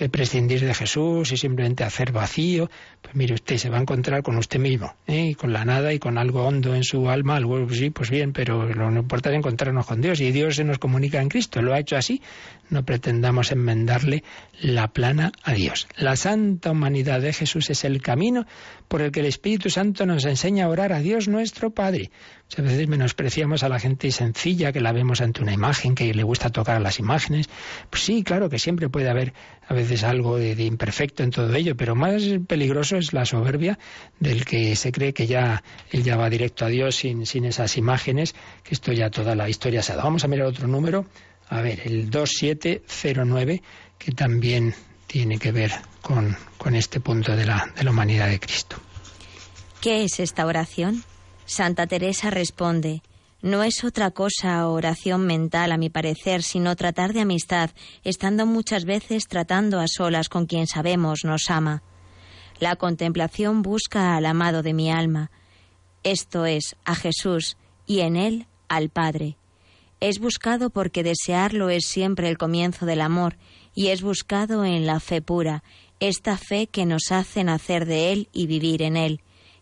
[0.00, 2.68] eh, prescindir de Jesús y simplemente hacer vacío,
[3.00, 5.36] pues mire usted, se va a encontrar con usted mismo, ¿eh?
[5.36, 8.66] con la nada y con algo hondo en su alma, algo sí, pues bien, pero
[8.66, 11.78] lo importante es encontrarnos con Dios y Dios se nos comunica en Cristo, lo ha
[11.78, 12.22] hecho así,
[12.70, 14.24] no pretendamos enmendarle
[14.60, 15.86] la plana a Dios.
[15.96, 18.46] La santa humanidad de Jesús es el camino
[18.88, 22.10] por el que el Espíritu Santo nos enseña a orar a Dios nuestro Padre.
[22.50, 26.24] Muchas veces menospreciamos a la gente sencilla que la vemos ante una imagen, que le
[26.24, 27.48] gusta tocar las imágenes.
[27.90, 29.34] Pues sí, claro que siempre puede haber
[29.68, 33.78] a veces algo de, de imperfecto en todo ello, pero más peligroso es la soberbia
[34.18, 37.76] del que se cree que ya él ya va directo a Dios sin, sin esas
[37.76, 38.34] imágenes,
[38.64, 40.08] que esto ya toda la historia se ha dado.
[40.08, 41.06] Vamos a mirar otro número.
[41.50, 43.62] A ver, el 2709,
[43.96, 44.74] que también
[45.06, 45.70] tiene que ver
[46.02, 48.74] con, con este punto de la, de la humanidad de Cristo.
[49.80, 51.04] ¿Qué es esta oración?
[51.50, 53.02] Santa Teresa responde,
[53.42, 57.70] no es otra cosa oración mental, a mi parecer, sino tratar de amistad,
[58.04, 61.82] estando muchas veces tratando a solas con quien sabemos nos ama.
[62.60, 65.32] La contemplación busca al amado de mi alma,
[66.04, 69.36] esto es, a Jesús, y en él al Padre.
[69.98, 73.38] Es buscado porque desearlo es siempre el comienzo del amor,
[73.74, 75.64] y es buscado en la fe pura,
[75.98, 79.20] esta fe que nos hace nacer de Él y vivir en Él.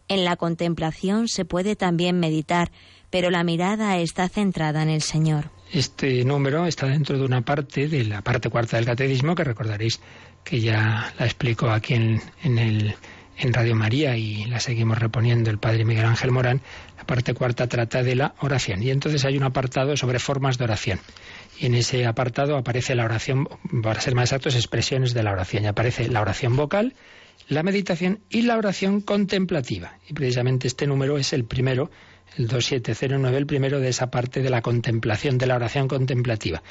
[0.09, 2.71] En la contemplación se puede también meditar,
[3.11, 5.51] pero la mirada está centrada en el Señor.
[5.71, 10.01] Este número está dentro de una parte, de la parte cuarta del catecismo, que recordaréis
[10.45, 12.95] que ya la explico aquí en, en,
[13.37, 16.63] en Radio María y la seguimos reponiendo el Padre Miguel Ángel Morán.
[16.97, 20.65] La parte cuarta trata de la oración y entonces hay un apartado sobre formas de
[20.65, 21.01] oración
[21.59, 23.49] y en ese apartado aparece la oración,
[23.83, 25.65] para ser más exactos, expresiones de la oración.
[25.65, 26.95] Y aparece la oración vocal,
[27.49, 29.99] la meditación y la oración contemplativa.
[30.09, 31.91] Y precisamente este número es el primero,
[32.37, 36.63] el 2709, el primero de esa parte de la contemplación, de la oración contemplativa.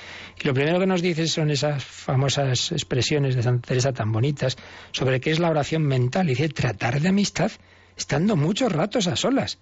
[0.42, 4.56] Y lo primero que nos dice son esas famosas expresiones de Santa Teresa tan bonitas
[4.92, 6.28] sobre qué es la oración mental.
[6.28, 7.52] Y dice, tratar de amistad
[7.98, 9.58] estando muchos ratos a solas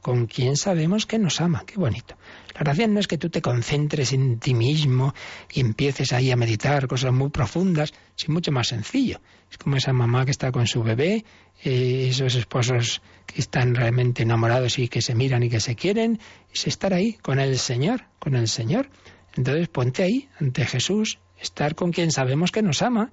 [0.00, 1.64] con quien sabemos que nos ama.
[1.66, 2.16] Qué bonito.
[2.54, 5.14] La oración no es que tú te concentres en ti mismo
[5.52, 9.20] y empieces ahí a meditar cosas muy profundas, es mucho más sencillo.
[9.50, 11.24] Es como esa mamá que está con su bebé,
[11.64, 16.20] eh, esos esposos que están realmente enamorados y que se miran y que se quieren,
[16.52, 18.90] es estar ahí con el Señor, con el Señor.
[19.36, 23.12] Entonces ponte ahí ante Jesús, estar con quien sabemos que nos ama.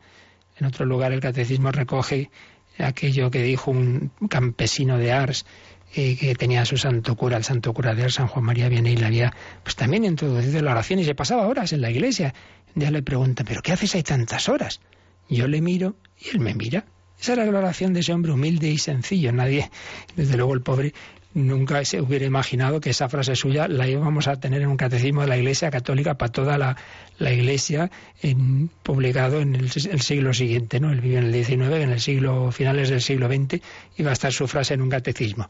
[0.57, 2.31] En otro lugar el catecismo recoge
[2.77, 5.45] aquello que dijo un campesino de Ars
[5.93, 9.05] que tenía su santo cura, el santo cura de San Juan María Viene y le
[9.05, 12.33] había pues también introducido la oración y se pasaba horas en la iglesia.
[12.75, 14.81] Día le pregunta, ¿pero qué haces ahí tantas horas?
[15.29, 16.85] Yo le miro y él me mira.
[17.19, 19.31] Esa era la oración de ese hombre humilde y sencillo.
[19.31, 19.71] Nadie,
[20.15, 20.93] desde luego el pobre,
[21.33, 25.21] nunca se hubiera imaginado que esa frase suya la íbamos a tener en un catecismo
[25.21, 26.77] de la Iglesia Católica para toda la,
[27.19, 30.91] la Iglesia, en, publicado en el, siglo siguiente, ¿no?
[30.91, 33.61] Él vivió en el XIX, en el siglo finales del siglo XX,
[33.97, 35.49] iba a estar su frase en un catecismo.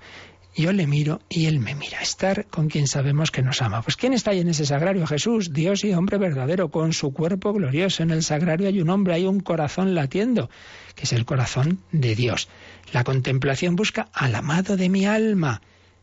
[0.58, 2.02] Yo le miro y él me mira.
[2.02, 3.84] Estar con quien sabemos que nos ama.
[3.84, 5.06] Pues ¿quién está ahí en ese sagrario?
[5.06, 8.02] Jesús, Dios y hombre verdadero, con su cuerpo glorioso.
[8.02, 10.50] En el sagrario hay un hombre, hay un corazón latiendo,
[10.96, 12.50] que es el corazón de Dios.
[12.92, 15.62] La contemplación busca al amado de mi alma,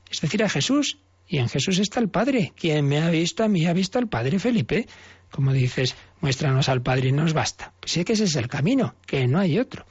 [0.08, 0.98] es decir, a Jesús.
[1.26, 2.52] Y en Jesús está el Padre.
[2.54, 4.86] Quien me ha visto a mí ha visto al Padre Felipe.
[5.32, 7.72] Como dices, muéstranos al Padre y nos basta.
[7.80, 9.84] Pues sí que ese es el camino, que no hay otro.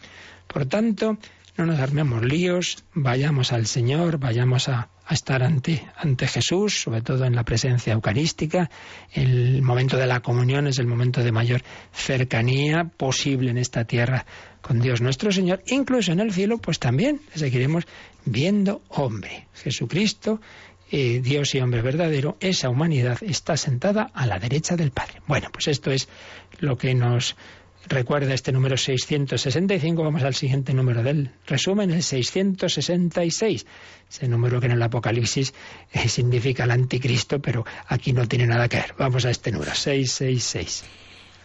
[0.47, 1.17] Por tanto,
[1.57, 7.01] no nos armemos líos, vayamos al Señor, vayamos a, a, estar ante, ante Jesús, sobre
[7.01, 8.69] todo en la presencia eucarística.
[9.11, 11.61] El momento de la comunión es el momento de mayor
[11.91, 14.25] cercanía posible en esta tierra
[14.61, 15.61] con Dios nuestro Señor.
[15.67, 17.85] Incluso en el cielo, pues también seguiremos
[18.25, 19.47] viendo hombre.
[19.53, 20.41] Jesucristo,
[20.91, 25.21] eh, Dios y hombre verdadero, esa humanidad está sentada a la derecha del Padre.
[25.27, 26.07] Bueno, pues esto es
[26.59, 27.35] lo que nos
[27.87, 33.65] Recuerda este número 665, vamos al siguiente número del resumen, el 666.
[34.09, 35.53] Ese número que en el Apocalipsis
[35.91, 38.95] eh, significa el anticristo, pero aquí no tiene nada que ver.
[38.97, 40.83] Vamos a este número, 666.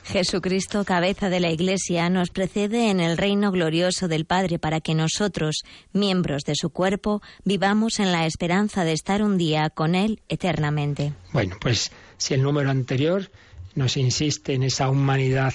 [0.05, 4.95] Jesucristo, cabeza de la Iglesia, nos precede en el reino glorioso del Padre para que
[4.95, 10.23] nosotros, miembros de su cuerpo, vivamos en la esperanza de estar un día con Él
[10.29, 11.13] eternamente.
[11.33, 13.31] Bueno, pues si el número anterior
[13.75, 15.53] nos insiste en esa humanidad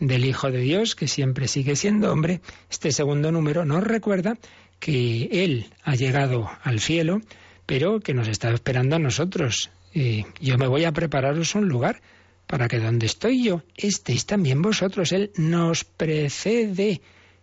[0.00, 4.38] del Hijo de Dios, que siempre sigue siendo hombre, este segundo número nos recuerda
[4.78, 7.20] que Él ha llegado al cielo,
[7.64, 9.70] pero que nos está esperando a nosotros.
[9.92, 12.00] yo me voy a prepararos un lugar
[12.46, 15.12] para que donde estoy yo estéis también vosotros.
[15.12, 17.00] Él nos precede,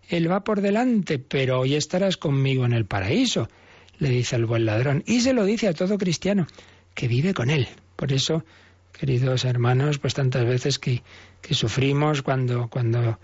[0.08, 3.50] Él va por delante, pero hoy estarás conmigo en el paraíso,
[4.00, 5.04] le dice el buen ladrón.
[5.06, 6.48] Y se lo dice a todo cristiano
[6.94, 7.68] que vive con Él.
[7.96, 8.46] Por eso
[8.94, 11.04] queridos hermanos, pues tantas veces que,
[11.42, 13.20] que sufrimos cuando, cuando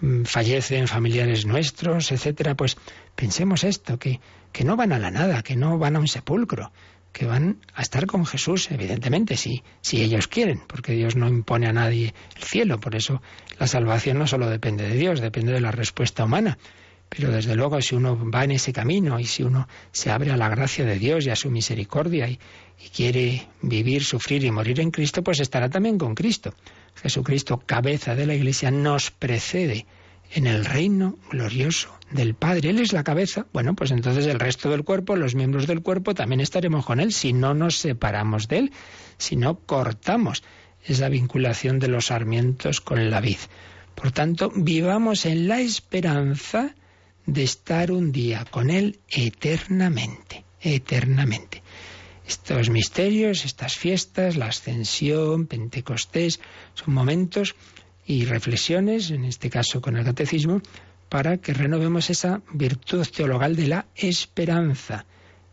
[0.00, 2.76] mm, fallecen familiares nuestros, etcétera, pues
[3.14, 4.20] pensemos esto, que,
[4.52, 6.72] que no van a la nada, que no van a un sepulcro,
[7.12, 11.66] que van a estar con Jesús, evidentemente, si, si ellos quieren, porque Dios no impone
[11.66, 13.20] a nadie el cielo, por eso
[13.58, 16.58] la salvación no solo depende de Dios, depende de la respuesta humana.
[17.08, 20.36] Pero desde luego si uno va en ese camino y si uno se abre a
[20.36, 22.38] la gracia de Dios y a su misericordia y,
[22.94, 26.54] quiere vivir, sufrir y morir en Cristo, pues estará también con Cristo.
[26.94, 29.86] Jesucristo, cabeza de la Iglesia, nos precede
[30.32, 32.70] en el reino glorioso del Padre.
[32.70, 33.46] Él es la cabeza.
[33.52, 37.12] Bueno, pues entonces el resto del cuerpo, los miembros del cuerpo, también estaremos con Él
[37.12, 38.72] si no nos separamos de Él,
[39.16, 40.42] si no cortamos
[40.84, 43.38] esa vinculación de los sarmientos con la vid.
[43.94, 46.74] Por tanto, vivamos en la esperanza
[47.28, 51.62] de estar un día con Él eternamente, eternamente.
[52.26, 56.40] Estos misterios, estas fiestas, la ascensión, Pentecostés,
[56.72, 57.54] son momentos
[58.06, 60.62] y reflexiones, en este caso con el catecismo,
[61.10, 65.04] para que renovemos esa virtud teologal de la esperanza.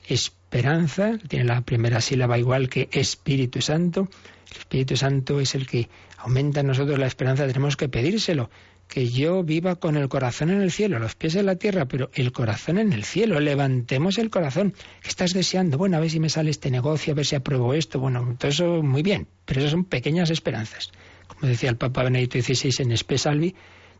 [0.08, 4.08] Esperanza, tiene la primera sílaba igual que Espíritu Santo.
[4.52, 8.50] El Espíritu Santo es el que aumenta en nosotros la esperanza, tenemos que pedírselo.
[8.88, 12.10] Que yo viva con el corazón en el cielo, los pies en la tierra, pero
[12.14, 13.40] el corazón en el cielo.
[13.40, 14.74] Levantemos el corazón.
[15.02, 15.78] ¿Qué estás deseando?
[15.78, 18.00] Bueno, a ver si me sale este negocio, a ver si apruebo esto.
[18.00, 20.92] Bueno, todo eso muy bien, pero eso son pequeñas esperanzas
[21.28, 23.56] como decía el Papa Benedicto XVI en Espesalvi,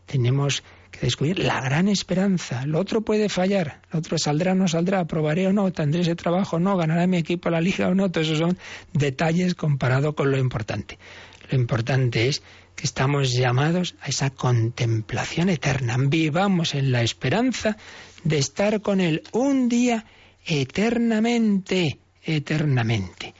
[0.06, 2.64] tenemos que descubrir la gran esperanza.
[2.64, 6.14] Lo otro puede fallar, lo otro saldrá o no saldrá, aprobaré o no, tendré ese
[6.14, 8.58] trabajo o no, ganará mi equipo la liga o no, todos esos son
[8.92, 10.98] detalles comparado con lo importante.
[11.50, 12.42] Lo importante es
[12.76, 15.96] que estamos llamados a esa contemplación eterna.
[15.98, 17.76] Vivamos en la esperanza
[18.22, 20.04] de estar con Él un día
[20.44, 23.34] eternamente, eternamente.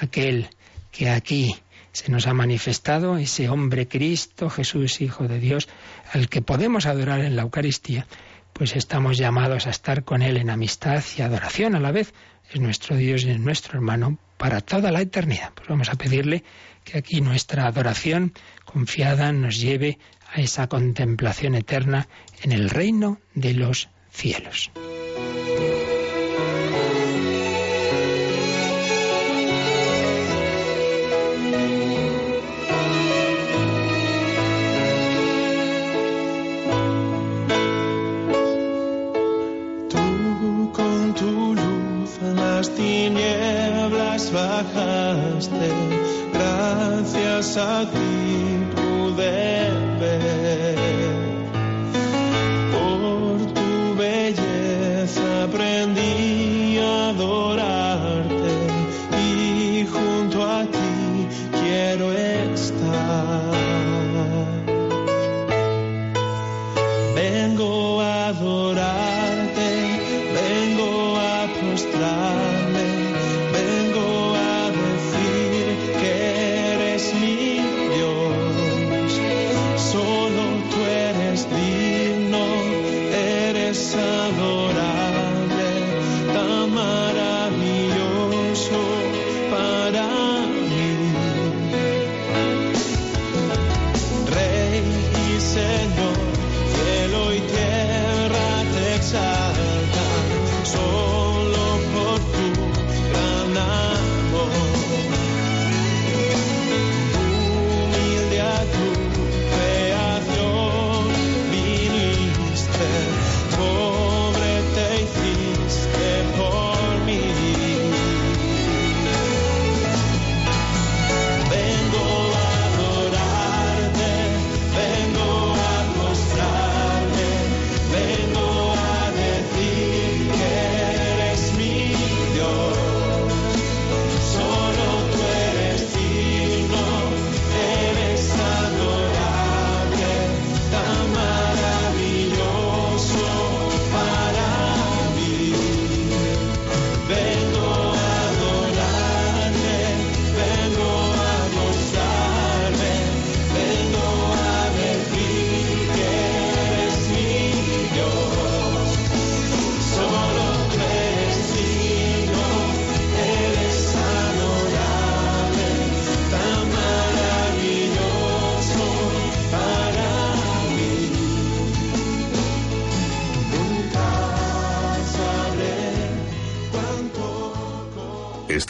[0.00, 0.48] Aquel
[0.92, 1.56] que aquí
[1.92, 5.68] se nos ha manifestado ese hombre Cristo, Jesús, Hijo de Dios,
[6.12, 8.06] al que podemos adorar en la Eucaristía,
[8.52, 12.12] pues estamos llamados a estar con Él en amistad y adoración a la vez.
[12.52, 15.52] Es nuestro Dios y es nuestro hermano para toda la eternidad.
[15.54, 16.44] Pues vamos a pedirle
[16.84, 18.34] que aquí nuestra adoración
[18.64, 19.98] confiada nos lleve
[20.32, 22.08] a esa contemplación eterna
[22.42, 24.70] en el reino de los cielos.
[47.42, 50.41] A ti pude ver.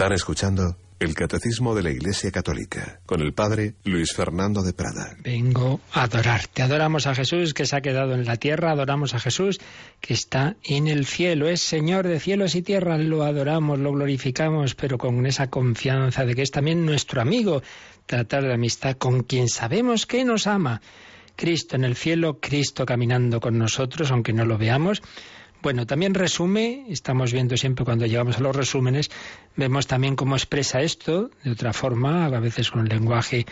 [0.02, 5.14] Están escuchando el Catecismo de la Iglesia Católica con el Padre Luis Fernando de Prada.
[5.22, 6.62] Vengo a adorarte.
[6.62, 9.60] Adoramos a Jesús que se ha quedado en la tierra, adoramos a Jesús
[10.00, 14.74] que está en el cielo, es Señor de cielos y tierra, lo adoramos, lo glorificamos,
[14.74, 17.62] pero con esa confianza de que es también nuestro amigo,
[18.06, 20.80] tratar de amistad con quien sabemos que nos ama
[21.36, 25.00] Cristo en el cielo, Cristo caminando con nosotros, aunque no lo veamos.
[25.62, 29.12] Bueno, también resume, estamos viendo siempre cuando llegamos a los resúmenes,
[29.54, 33.46] vemos también cómo expresa esto de otra forma, a veces con un lenguaje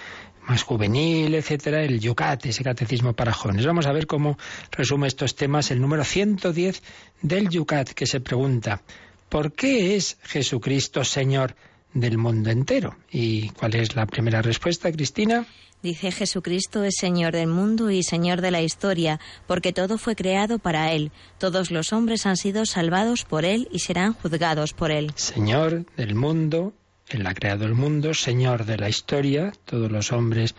[0.48, 3.64] más juvenil, etcétera, el Yucat, ese catecismo para jóvenes.
[3.64, 4.36] Vamos a ver cómo
[4.72, 6.82] resume estos temas el número 110
[7.22, 8.82] del Yucat, que se pregunta,
[9.28, 11.54] ¿por qué es Jesucristo Señor
[11.94, 12.96] del mundo entero?
[13.12, 15.46] ¿Y cuál es la primera respuesta, Cristina?
[15.82, 20.58] Dice Jesucristo es Señor del mundo y Señor de la historia, porque todo fue creado
[20.58, 21.10] para Él.
[21.38, 25.12] Todos los hombres han sido salvados por Él y serán juzgados por Él.
[25.14, 26.74] Señor del mundo,
[27.08, 30.54] Él ha creado el mundo, Señor de la historia, todos los hombres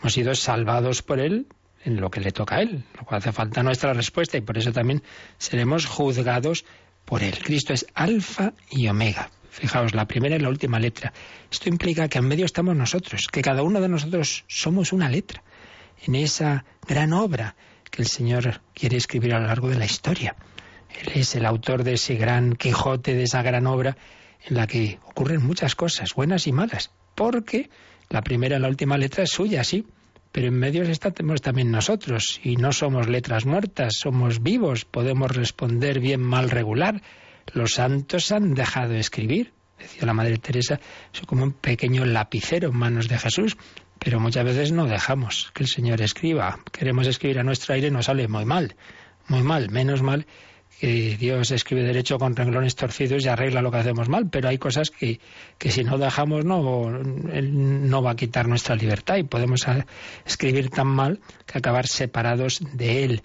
[0.00, 1.46] hemos sido salvados por Él
[1.84, 4.58] en lo que le toca a Él, lo cual hace falta nuestra respuesta y por
[4.58, 5.04] eso también
[5.38, 6.64] seremos juzgados
[7.04, 7.38] por Él.
[7.44, 9.30] Cristo es alfa y omega.
[9.54, 11.12] Fijaos, la primera y la última letra.
[11.48, 15.44] Esto implica que en medio estamos nosotros, que cada uno de nosotros somos una letra
[16.04, 17.54] en esa gran obra
[17.88, 20.34] que el Señor quiere escribir a lo largo de la historia.
[21.00, 23.96] Él es el autor de ese gran Quijote, de esa gran obra
[24.44, 27.70] en la que ocurren muchas cosas, buenas y malas, porque
[28.10, 29.86] la primera y la última letra es suya, sí,
[30.32, 36.00] pero en medio estamos también nosotros, y no somos letras muertas, somos vivos, podemos responder
[36.00, 37.00] bien, mal, regular,
[37.52, 40.80] los santos han dejado de escribir, decía la Madre Teresa,
[41.12, 43.56] es como un pequeño lapicero en manos de Jesús,
[43.98, 46.58] pero muchas veces no dejamos que el Señor escriba.
[46.72, 48.76] Queremos escribir a nuestro aire y nos sale muy mal,
[49.28, 50.26] muy mal, menos mal
[50.80, 54.58] que Dios escribe derecho con renglones torcidos y arregla lo que hacemos mal, pero hay
[54.58, 55.20] cosas que,
[55.56, 59.64] que si no dejamos no, no va a quitar nuestra libertad y podemos
[60.26, 63.22] escribir tan mal que acabar separados de Él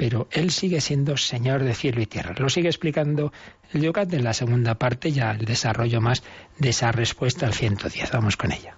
[0.00, 2.34] pero Él sigue siendo Señor de cielo y tierra.
[2.38, 3.34] Lo sigue explicando
[3.70, 6.22] el Yucat en la segunda parte, ya el desarrollo más
[6.56, 8.10] de esa respuesta al 110.
[8.10, 8.76] Vamos con ella.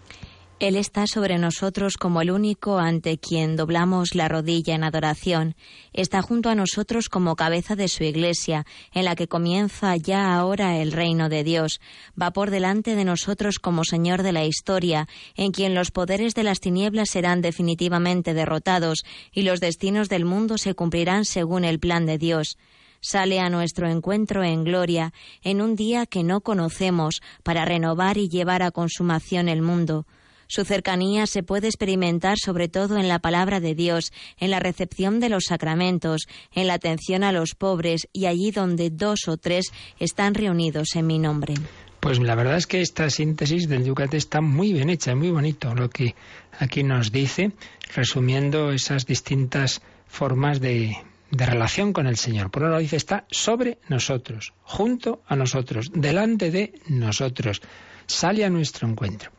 [0.63, 5.57] Él está sobre nosotros como el único ante quien doblamos la rodilla en adoración.
[5.93, 10.77] Está junto a nosotros como cabeza de su iglesia, en la que comienza ya ahora
[10.77, 11.81] el reino de Dios.
[12.11, 16.45] Va por delante de nosotros como Señor de la historia, en quien los poderes de
[16.45, 19.03] las tinieblas serán definitivamente derrotados
[19.33, 22.57] y los destinos del mundo se cumplirán según el plan de Dios
[23.05, 28.29] sale a nuestro encuentro en gloria en un día que no conocemos para renovar y
[28.29, 30.07] llevar a consumación el mundo.
[30.53, 35.19] Su cercanía se puede experimentar sobre todo en la palabra de Dios, en la recepción
[35.19, 39.73] de los sacramentos, en la atención a los pobres y allí donde dos o tres
[39.99, 41.55] están reunidos en mi nombre.
[42.01, 45.75] Pues la verdad es que esta síntesis del Yucat está muy bien hecha, muy bonito
[45.75, 46.15] lo que
[46.59, 47.53] aquí nos dice,
[47.95, 50.99] resumiendo esas distintas formas de,
[51.31, 52.51] de relación con el Señor.
[52.51, 57.63] Por un lado dice, está sobre nosotros, junto a nosotros, delante de nosotros,
[58.07, 59.31] sale a nuestro encuentro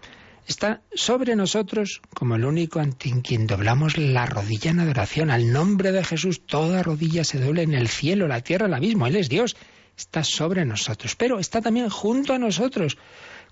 [0.47, 5.29] está sobre nosotros como el único ante quien doblamos la rodilla en adoración.
[5.31, 9.07] Al nombre de Jesús toda rodilla se doble en el cielo, la tierra, el abismo.
[9.07, 9.55] Él es Dios,
[9.97, 12.97] está sobre nosotros, pero está también junto a nosotros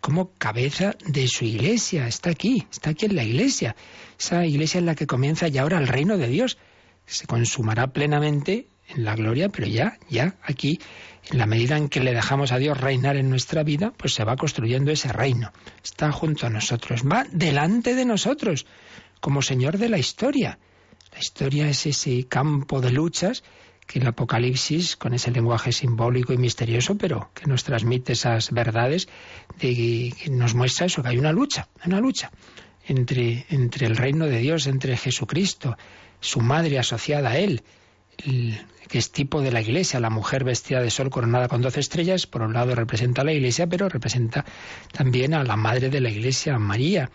[0.01, 2.07] como cabeza de su iglesia.
[2.07, 3.75] Está aquí, está aquí en la iglesia.
[4.19, 6.57] Esa iglesia en la que comienza ya ahora el reino de Dios.
[7.05, 10.79] Se consumará plenamente en la gloria, pero ya, ya aquí
[11.29, 14.23] en la medida en que le dejamos a Dios reinar en nuestra vida, pues se
[14.23, 15.51] va construyendo ese reino.
[15.83, 18.65] Está junto a nosotros, va delante de nosotros,
[19.19, 20.59] como Señor de la historia.
[21.13, 23.43] La historia es ese campo de luchas
[23.87, 29.09] que el Apocalipsis, con ese lenguaje simbólico y misterioso, pero que nos transmite esas verdades,
[29.59, 32.31] de, que nos muestra eso, que hay una lucha, una lucha
[32.85, 35.77] entre, entre el reino de Dios, entre Jesucristo,
[36.19, 37.63] su madre asociada a Él,
[38.91, 40.01] que es tipo de la iglesia.
[40.01, 43.31] La mujer vestida de sol coronada con doce estrellas, por un lado representa a la
[43.31, 44.43] iglesia, pero representa
[44.91, 47.09] también a la madre de la iglesia, María.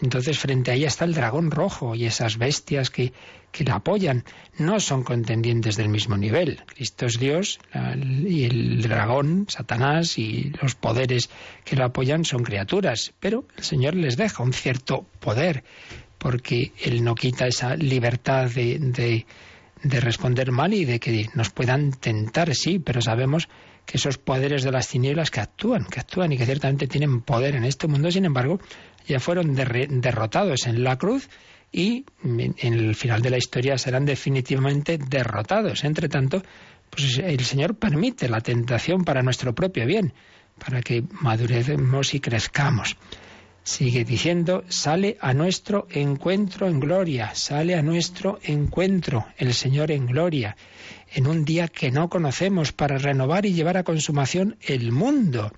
[0.00, 3.12] Entonces frente a ella está el dragón rojo y esas bestias que,
[3.50, 4.22] que la apoyan.
[4.56, 6.62] No son contendientes del mismo nivel.
[6.66, 7.58] Cristo es Dios
[8.24, 11.28] y el dragón, Satanás y los poderes
[11.64, 13.14] que la apoyan son criaturas.
[13.18, 15.64] Pero el Señor les deja un cierto poder
[16.18, 19.26] porque Él no quita esa libertad de de
[19.82, 23.48] responder mal y de que nos puedan tentar, sí, pero sabemos
[23.84, 27.54] que esos poderes de las tinieblas que actúan, que actúan y que ciertamente tienen poder
[27.54, 28.60] en este mundo, sin embargo,
[29.06, 31.28] ya fueron derrotados en la cruz
[31.70, 35.84] y en el final de la historia serán definitivamente derrotados.
[35.84, 36.42] Entre tanto,
[36.90, 40.12] pues el Señor permite la tentación para nuestro propio bien,
[40.58, 42.96] para que maduremos y crezcamos.
[43.66, 50.06] Sigue diciendo, sale a nuestro encuentro en gloria, sale a nuestro encuentro el Señor en
[50.06, 50.56] gloria,
[51.12, 55.50] en un día que no conocemos para renovar y llevar a consumación el mundo.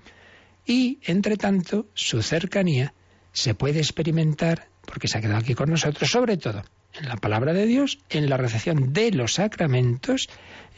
[0.65, 2.95] Y, entre tanto, su cercanía
[3.31, 6.63] se puede experimentar, porque se ha quedado aquí con nosotros, sobre todo
[6.99, 10.29] en la palabra de Dios, en la recepción de los sacramentos,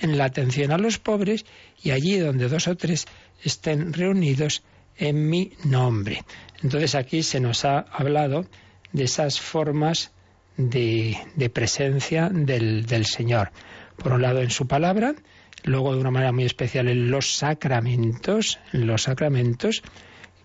[0.02, 1.46] en la atención a los pobres
[1.82, 3.06] y allí donde dos o tres
[3.42, 4.64] estén reunidos
[5.02, 6.24] en mi nombre.
[6.64, 8.46] Entonces aquí se nos ha hablado
[8.94, 10.12] de esas formas
[10.58, 11.18] de,
[11.52, 13.52] presencia del, del Señor.
[13.98, 15.16] Por un lado en su palabra,
[15.64, 19.82] luego de una manera muy especial en los sacramentos, en los sacramentos,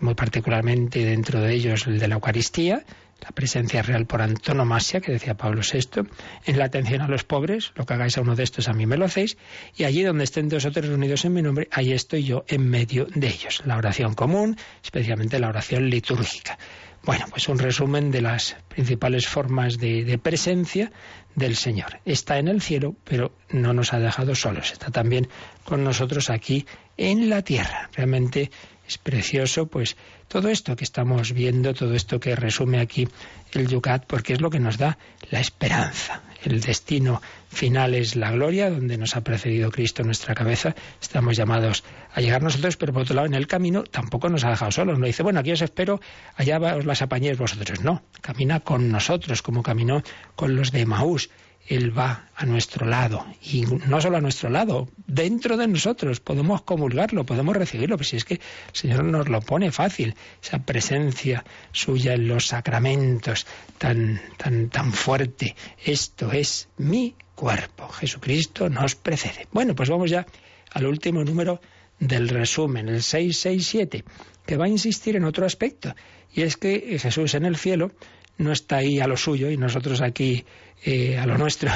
[0.00, 2.82] muy particularmente dentro de ellos el de la Eucaristía,
[3.22, 6.02] la presencia real por antonomasia, que decía Pablo VI,
[6.44, 8.86] en la atención a los pobres, lo que hagáis a uno de estos a mí
[8.86, 9.36] me lo hacéis,
[9.76, 12.68] y allí donde estén dos o tres reunidos en mi nombre, ahí estoy yo en
[12.68, 13.62] medio de ellos.
[13.64, 16.58] La oración común, especialmente la oración litúrgica.
[17.06, 20.90] Bueno, pues un resumen de las principales formas de, de, presencia
[21.36, 22.00] del Señor.
[22.04, 24.72] Está en el cielo, pero no nos ha dejado solos.
[24.72, 25.28] Está también
[25.64, 27.90] con nosotros aquí en la tierra.
[27.94, 28.50] Realmente
[28.88, 29.96] es precioso, pues
[30.28, 33.08] todo esto que estamos viendo, todo esto que resume aquí
[33.52, 34.98] el Yucat, porque es lo que nos da
[35.30, 36.22] la esperanza.
[36.44, 40.76] El destino final es la gloria, donde nos ha precedido Cristo en nuestra cabeza.
[41.00, 41.82] Estamos llamados
[42.14, 44.98] a llegar nosotros, pero por otro lado, en el camino tampoco nos ha dejado solos.
[44.98, 46.00] No dice, bueno, aquí os espero,
[46.36, 47.80] allá os las apañéis vosotros.
[47.80, 50.02] No, camina con nosotros, como caminó
[50.36, 51.30] con los de Maús.
[51.68, 53.26] Él va a nuestro lado.
[53.42, 56.20] Y no solo a nuestro lado, dentro de nosotros.
[56.20, 57.96] Podemos comulgarlo, podemos recibirlo.
[57.96, 58.40] Pues si es que el
[58.72, 60.14] Señor nos lo pone fácil.
[60.42, 63.46] Esa presencia suya en los sacramentos
[63.78, 65.56] tan, tan, tan fuerte.
[65.84, 67.88] Esto es mi cuerpo.
[67.88, 69.48] Jesucristo nos precede.
[69.52, 70.26] Bueno, pues vamos ya
[70.72, 71.60] al último número
[71.98, 74.04] del resumen, el 667,
[74.44, 75.94] que va a insistir en otro aspecto.
[76.32, 77.92] Y es que Jesús en el cielo
[78.38, 80.44] no está ahí a lo suyo y nosotros aquí
[80.84, 81.70] eh, a lo nuestro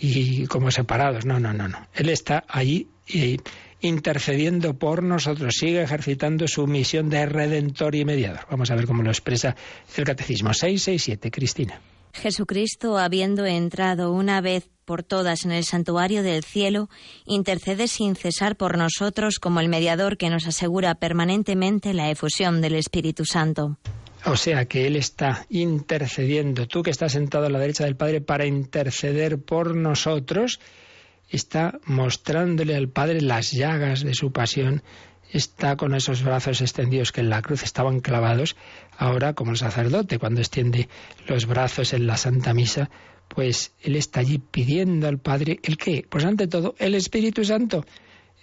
[0.00, 1.24] y como separados.
[1.24, 1.86] No, no, no, no.
[1.94, 3.36] Él está allí eh,
[3.80, 8.46] intercediendo por nosotros, sigue ejercitando su misión de redentor y mediador.
[8.50, 9.54] Vamos a ver cómo lo expresa
[9.96, 11.80] el Catecismo 667, Cristina.
[12.14, 16.88] Jesucristo, habiendo entrado una vez por todas en el santuario del cielo,
[17.26, 22.76] intercede sin cesar por nosotros como el mediador que nos asegura permanentemente la efusión del
[22.76, 23.78] Espíritu Santo.
[24.26, 28.22] O sea que Él está intercediendo, tú que estás sentado a la derecha del Padre
[28.22, 30.60] para interceder por nosotros,
[31.28, 34.82] está mostrándole al Padre las llagas de su pasión,
[35.30, 38.56] está con esos brazos extendidos que en la cruz estaban clavados,
[38.96, 40.88] ahora como el sacerdote cuando extiende
[41.26, 42.88] los brazos en la Santa Misa,
[43.28, 47.84] pues Él está allí pidiendo al Padre el qué, pues ante todo el Espíritu Santo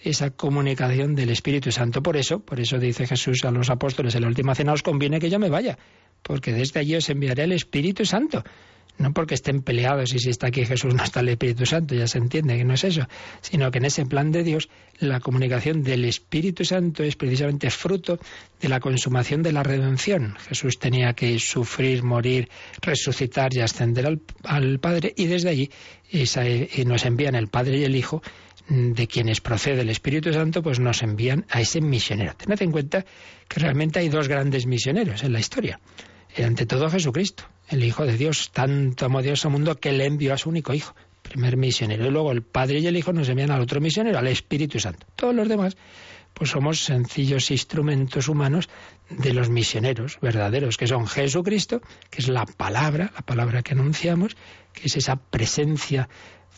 [0.04, 2.02] esa comunicación del Espíritu Santo.
[2.02, 5.20] Por eso, por eso dice Jesús a los apóstoles en la última cena, os conviene
[5.20, 5.78] que yo me vaya,
[6.24, 8.44] porque desde allí os enviaré el Espíritu Santo.
[8.98, 12.08] No porque estén peleados y si está aquí Jesús no está el Espíritu Santo, ya
[12.08, 13.08] se entiende que no es eso,
[13.42, 18.20] sino que en ese plan de Dios la comunicación del Espíritu Santo es precisamente fruto
[18.60, 20.36] de la consumación de la redención.
[20.48, 22.50] Jesús tenía que sufrir, morir,
[22.82, 25.72] resucitar y ascender al, Padre y desde allí
[26.12, 28.22] y nos envían el Padre y el Hijo
[28.68, 32.34] de quienes procede el Espíritu Santo, pues nos envían a ese misionero.
[32.36, 33.06] Tened en cuenta
[33.48, 35.80] que realmente hay dos grandes misioneros en la historia.
[36.38, 40.34] Ante todo Jesucristo, el Hijo de Dios, tanto amó Dios al mundo que le envió
[40.34, 42.06] a su único Hijo, primer misionero.
[42.06, 45.06] Y luego el Padre y el Hijo nos envían al otro misionero, al Espíritu Santo.
[45.16, 45.76] Todos los demás,
[46.34, 48.70] pues somos sencillos instrumentos humanos
[49.10, 54.38] de los misioneros verdaderos, que son Jesucristo, que es la palabra, la palabra que anunciamos,
[54.74, 56.08] que es esa presencia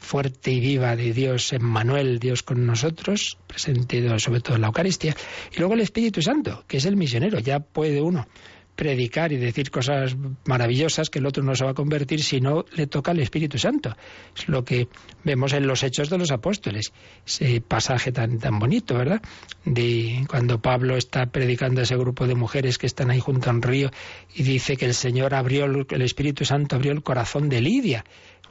[0.04, 4.68] fuerte y viva de Dios en Manuel, Dios con nosotros, presente sobre todo en la
[4.68, 5.16] Eucaristía,
[5.52, 8.28] y luego el Espíritu Santo, que es el misionero, ya puede uno
[8.76, 12.66] predicar y decir cosas maravillosas que el otro no se va a convertir si no
[12.76, 13.96] le toca al Espíritu Santo.
[14.36, 14.88] Es lo que
[15.24, 16.92] vemos en los Hechos de los Apóstoles,
[17.26, 19.22] ese pasaje tan, tan bonito, ¿verdad?
[19.66, 23.54] De cuando Pablo está predicando a ese grupo de mujeres que están ahí junto a
[23.54, 23.92] un río
[24.34, 28.04] y dice que el Señor abrió, el Espíritu Santo abrió el corazón de Lidia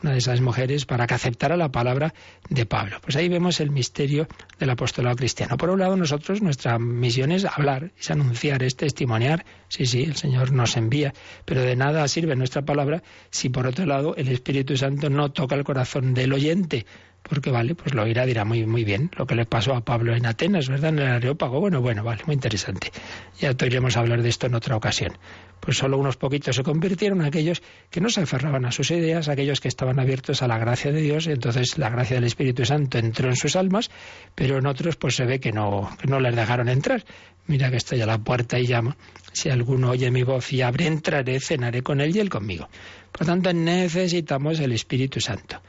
[0.02, 2.14] una de esas mujeres, para que aceptara la palabra
[2.48, 2.98] de Pablo.
[3.02, 4.26] Pues ahí vemos el misterio
[4.58, 5.56] del apostolado cristiano.
[5.56, 9.44] Por un lado, nosotros, nuestra misión es hablar, es anunciar, es testimoniar.
[9.68, 13.86] Sí, sí, el Señor nos envía, pero de nada sirve nuestra palabra si por otro
[13.86, 16.86] lado el Espíritu Santo no toca el corazón del oyente
[17.22, 20.14] porque vale, pues lo oirá, dirá muy, muy bien lo que le pasó a Pablo
[20.14, 20.90] en Atenas, ¿verdad?
[20.90, 21.60] En el Areópago.
[21.60, 22.90] Bueno, bueno, vale, muy interesante.
[23.38, 25.16] Ya iremos a hablar de esto en otra ocasión.
[25.60, 29.60] Pues solo unos poquitos se convirtieron, aquellos que no se aferraban a sus ideas, aquellos
[29.60, 33.28] que estaban abiertos a la gracia de Dios, entonces la gracia del Espíritu Santo entró
[33.28, 33.90] en sus almas,
[34.34, 37.04] pero en otros pues se ve que no, que no les dejaron entrar.
[37.46, 38.96] Mira que estoy a la puerta y llamo.
[39.32, 42.68] Si alguno oye mi voz y abre, entraré, cenaré con él y él conmigo.
[43.10, 45.60] Por tanto, necesitamos el Espíritu Santo.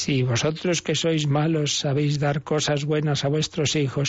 [0.00, 4.08] Si vosotros que sois malos sabéis dar cosas buenas a vuestros hijos,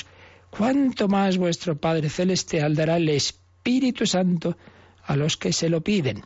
[0.49, 4.57] ¿cuánto más vuestro Padre Celestial dará el Espíritu Santo
[5.05, 6.23] a los que se lo piden.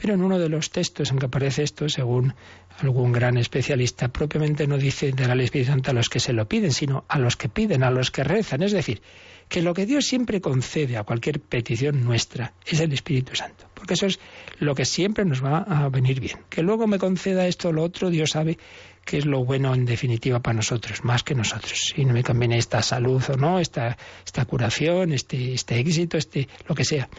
[0.00, 2.32] Pero en uno de los textos en que aparece esto, según
[2.78, 6.48] algún gran especialista, propiamente no dice dar al Espíritu Santo a los que se lo
[6.48, 8.62] piden, sino a los que piden, a los que rezan.
[8.62, 9.02] Es decir,
[9.50, 13.66] que lo que Dios siempre concede a cualquier petición nuestra es el Espíritu Santo.
[13.74, 14.18] Porque eso es
[14.58, 16.38] lo que siempre nos va a venir bien.
[16.48, 18.56] Que luego me conceda esto o lo otro, Dios sabe
[19.04, 21.92] que es lo bueno en definitiva para nosotros, más que nosotros.
[21.94, 26.48] Si no me conviene esta salud o no, esta, esta curación, este, este éxito, este,
[26.66, 27.10] lo que sea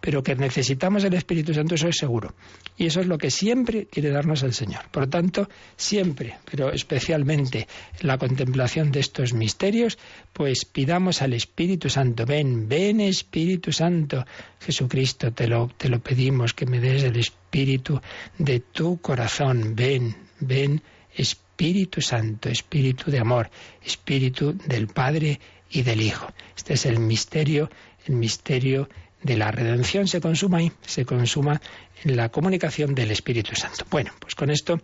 [0.00, 2.34] pero que necesitamos el Espíritu Santo, eso es seguro.
[2.76, 4.88] Y eso es lo que siempre quiere darnos el Señor.
[4.90, 7.68] Por tanto, siempre, pero especialmente
[8.00, 9.98] en la contemplación de estos misterios,
[10.32, 14.24] pues pidamos al Espíritu Santo, ven, ven Espíritu Santo,
[14.60, 18.00] Jesucristo, te lo, te lo pedimos, que me des el Espíritu
[18.38, 20.82] de tu corazón, ven, ven
[21.14, 23.50] Espíritu Santo, Espíritu de amor,
[23.84, 25.40] Espíritu del Padre
[25.70, 26.26] y del Hijo.
[26.56, 27.70] Este es el misterio,
[28.06, 28.88] el misterio
[29.22, 31.60] de la redención se consuma ahí, se consuma
[32.04, 33.84] en la comunicación del Espíritu Santo.
[33.90, 34.80] Bueno, pues con esto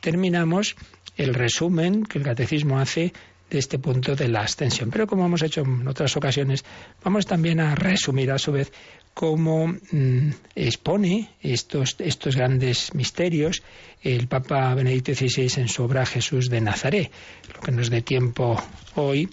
[0.00, 0.76] terminamos
[1.16, 3.12] el resumen que el catecismo hace
[3.50, 4.90] de este punto de la ascensión.
[4.90, 6.64] Pero como hemos hecho en otras ocasiones,
[7.02, 8.72] vamos también a resumir a su vez
[9.14, 13.62] cómo mm, expone estos, estos grandes misterios
[14.02, 17.10] el Papa Benedicto XVI en su obra Jesús de Nazaret.
[17.54, 18.62] Lo que nos dé tiempo
[18.94, 19.28] hoy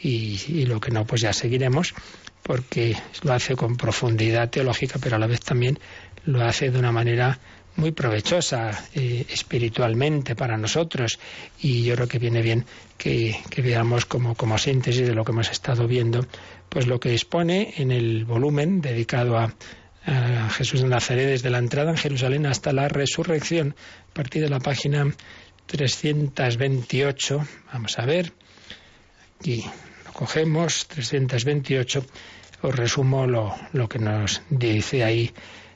[0.00, 1.94] y, lo que no, pues ya seguiremos
[2.42, 5.78] porque lo hace con profundidad teológica, pero a la vez también
[6.24, 7.38] lo hace de una manera
[7.76, 11.18] muy provechosa eh, espiritualmente para nosotros.
[11.60, 12.64] Y yo creo que viene bien
[12.96, 16.26] que, veamos como, como síntesis de lo que hemos estado viendo,
[16.68, 19.54] pues lo que expone en el volumen dedicado a,
[20.06, 23.76] a Jesús de Nazaret desde la entrada en Jerusalén hasta la resurrección,
[24.10, 25.06] a partir de la página
[25.66, 28.32] 328, vamos a ver,
[29.38, 29.64] aquí
[30.04, 32.04] lo cogemos, 328
[32.62, 35.32] os resumo lo, lo que nos dice ahí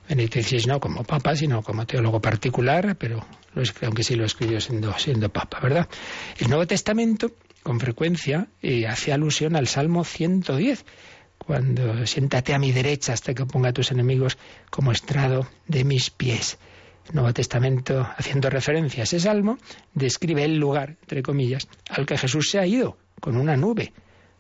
[0.09, 3.25] Benedicto XVI, no como papa, sino como teólogo particular, pero
[3.83, 5.89] aunque sí lo escribió siendo, siendo papa, ¿verdad?
[6.39, 7.33] El Nuevo Testamento,
[7.63, 10.85] con frecuencia, eh, hace alusión al Salmo 110,
[11.39, 14.39] cuando siéntate a mi derecha hasta que ponga a tus enemigos
[14.71, 16.59] como estrado de mis pies.
[17.09, 19.59] El Nuevo Testamento, haciendo referencia a ese salmo,
[19.95, 23.93] describe el lugar, entre comillas, al que Jesús se ha ido, con una nube,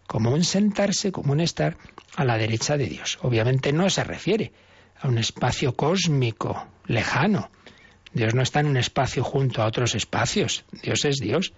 [0.09, 1.76] como un sentarse, como un estar
[2.16, 3.16] a la derecha de Dios.
[3.22, 4.53] Obviamente no se refiere
[5.01, 7.49] a un espacio cósmico, lejano.
[8.12, 10.64] Dios no está en un espacio junto a otros espacios.
[10.83, 11.53] Dios es Dios.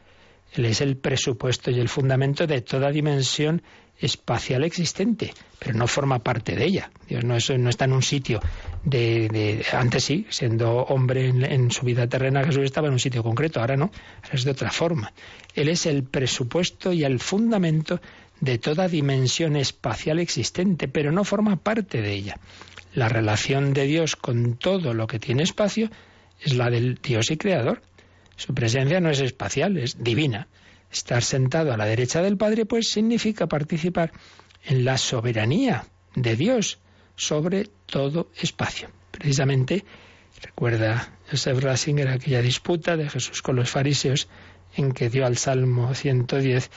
[0.55, 3.63] Él es el presupuesto y el fundamento de toda dimensión
[3.99, 6.91] espacial existente, pero no forma parte de ella.
[7.09, 8.41] Dios no, está en un sitio
[8.85, 13.61] de, Antes sí, siendo hombre en, su vida terrena, Jesús estaba en un sitio concreto,
[13.61, 13.91] ahora no,
[14.33, 15.13] es de otra forma.
[15.55, 18.01] Él es el presupuesto y el fundamento
[18.41, 22.37] de toda dimensión espacial existente, pero no forma parte de ella.
[22.95, 25.91] La relación de Dios con todo lo que tiene espacio
[26.41, 27.83] es la del Dios y Creador.
[28.37, 30.49] Su presencia no es espacial, es divina.
[30.91, 34.13] Estar sentado a la derecha del Padre, pues significa participar
[34.65, 36.79] en la soberanía de Dios
[37.17, 38.91] sobre todo espacio.
[39.11, 39.85] Precisamente,
[40.43, 44.29] recuerda Joseph Ratzinger aquella disputa de Jesús con los fariseos
[44.77, 46.71] en que dio al Salmo 110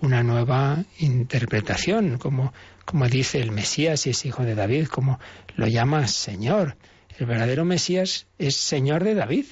[0.00, 2.52] una nueva interpretación, como,
[2.84, 5.18] como dice el Mesías y es hijo de David, como
[5.56, 6.76] lo llama Señor.
[7.18, 9.46] El verdadero Mesías es Señor de David.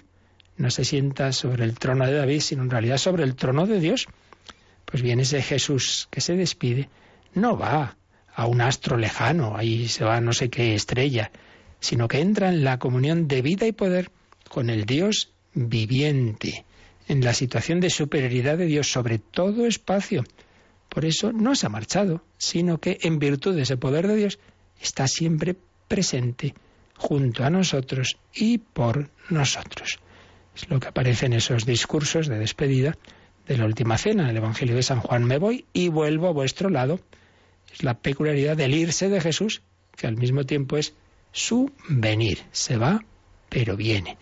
[0.59, 3.81] No se sienta sobre el trono de David, sino en realidad sobre el trono de
[3.81, 4.07] Dios.
[4.85, 6.89] Pues bien, ese Jesús que se despide
[7.35, 7.97] no va
[8.35, 11.31] a un astro lejano, ahí se va a no sé qué estrella,
[11.81, 14.11] sino que entra en la comunión de vida y poder
[14.49, 16.65] con el Dios viviente
[17.09, 20.25] en la situación de superioridad de Dios sobre todo espacio.
[20.89, 24.39] Por eso no se ha marchado, sino que en virtud de ese poder de Dios
[24.81, 25.57] está siempre
[25.87, 26.55] presente
[26.97, 29.99] junto a nosotros y por nosotros.
[30.59, 32.99] Es lo que aparece en esos discursos de despedida
[33.47, 35.25] de la última cena, en el Evangelio de San Juan.
[35.25, 36.99] Me voy y vuelvo a vuestro lado.
[37.73, 39.63] Es la peculiaridad del irse de Jesús,
[39.97, 40.95] que al mismo tiempo es
[41.31, 42.41] su venir.
[42.51, 43.05] Se va,
[43.49, 44.19] pero viene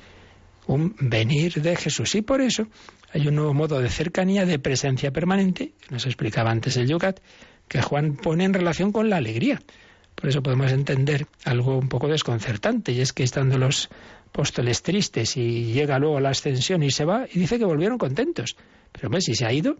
[0.67, 2.15] un venir de Jesús.
[2.15, 2.67] Y por eso
[3.13, 7.21] hay un nuevo modo de cercanía, de presencia permanente, que nos explicaba antes el Yucat,
[7.67, 9.63] que Juan pone en relación con la alegría.
[10.17, 13.89] Por eso podemos entender algo un poco desconcertante, y es que estando los
[14.29, 18.57] apóstoles tristes y llega luego la ascensión y se va, y dice que volvieron contentos.
[18.93, 19.77] Pero hombre, si se ha ido,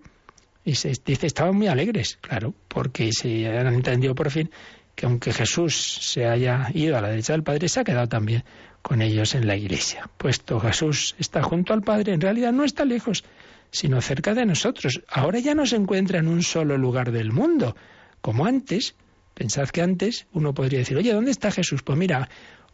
[0.65, 4.51] y se dice estaban muy alegres, claro, porque se han entendido por fin
[4.97, 8.45] que aunque Jesús se haya ido a la derecha del Padre, se ha quedado también
[8.81, 10.09] con ellos en la iglesia.
[10.17, 13.23] Puesto Jesús está junto al Padre, en realidad no está lejos,
[13.71, 15.03] sino cerca de nosotros.
[15.09, 17.77] Ahora ya no se encuentra en un solo lugar del mundo,
[18.23, 18.97] como antes.
[19.37, 21.83] Pensad que antes uno podría decir, oye, ¿dónde está Jesús?
[21.83, 22.29] Pues mira,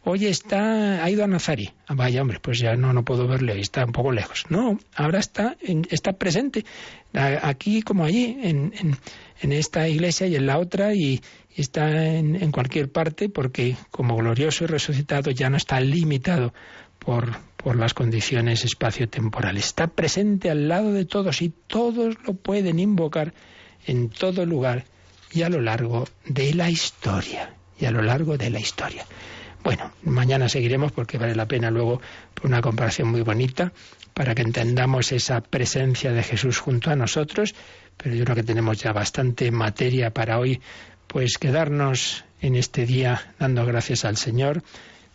[0.04, 1.70] Hoy está, ha ido a Nazarí.
[1.86, 4.46] Ah, vaya, hombre, pues ya no, no puedo verle, está un poco lejos.
[4.48, 5.56] No, ahora está,
[5.90, 6.64] está presente,
[7.12, 8.72] aquí como allí, en,
[9.40, 11.20] en- esta iglesia y en la otra, y,
[11.56, 16.52] y está en, en cualquier parte, porque como glorioso y resucitado ya no está limitado
[16.98, 19.66] por, por las condiciones espaciotemporales.
[19.66, 23.34] Está presente al lado de todos y todos lo pueden invocar
[23.86, 24.84] en todo lugar
[25.32, 27.54] y a lo largo de la historia.
[27.78, 29.04] Y a lo largo de la historia.
[29.64, 32.00] Bueno, mañana seguiremos porque vale la pena luego
[32.42, 33.72] una comparación muy bonita
[34.12, 37.54] para que entendamos esa presencia de Jesús junto a nosotros,
[37.96, 40.60] pero yo creo que tenemos ya bastante materia para hoy,
[41.06, 44.62] pues quedarnos en este día dando gracias al Señor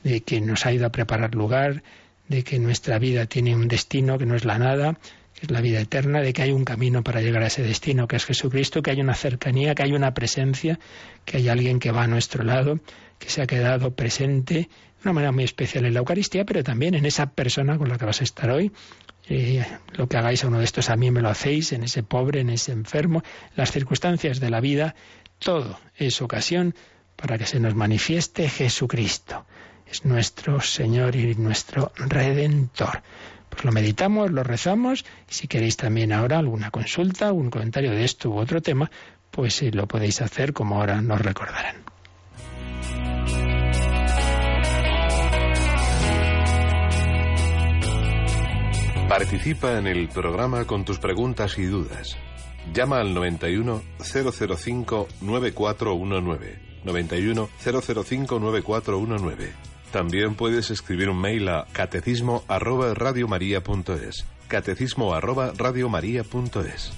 [0.03, 1.83] de que nos ha ido a preparar lugar,
[2.29, 4.97] de que nuestra vida tiene un destino que no es la nada,
[5.41, 8.15] es la vida eterna, de que hay un camino para llegar a ese destino, que
[8.15, 10.79] es Jesucristo, que hay una cercanía, que hay una presencia,
[11.25, 12.79] que hay alguien que va a nuestro lado,
[13.19, 14.69] que se ha quedado presente de
[15.03, 18.05] una manera muy especial en la Eucaristía, pero también en esa persona con la que
[18.05, 18.71] vas a estar hoy.
[19.29, 19.63] Eh,
[19.93, 22.39] lo que hagáis a uno de estos a mí me lo hacéis, en ese pobre,
[22.39, 23.23] en ese enfermo,
[23.55, 24.95] las circunstancias de la vida,
[25.39, 26.73] todo es ocasión
[27.15, 29.45] para que se nos manifieste Jesucristo.
[29.85, 33.01] Es nuestro Señor y nuestro Redentor.
[33.57, 38.03] Pues lo meditamos, lo rezamos y si queréis también ahora alguna consulta, un comentario de
[38.03, 38.91] esto u otro tema,
[39.31, 41.77] pues eh, lo podéis hacer como ahora nos recordarán.
[49.09, 52.15] Participa en el programa con tus preguntas y dudas.
[52.71, 56.59] Llama al 91 005 9419.
[56.83, 59.76] 91 005 9419.
[59.91, 64.25] También puedes escribir un mail a catecismo arroba radiomaria.es.
[64.47, 66.93] Catecismo arroba radiomaria.es.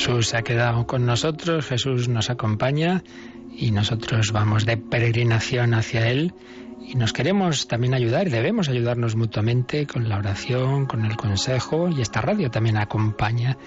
[0.00, 3.04] Jesús se ha quedado con nosotros, Jesús nos acompaña
[3.54, 6.32] y nosotros vamos de peregrinación hacia Él
[6.80, 12.00] y nos queremos también ayudar, debemos ayudarnos mutuamente con la oración, con el consejo y
[12.00, 13.58] esta radio también acompaña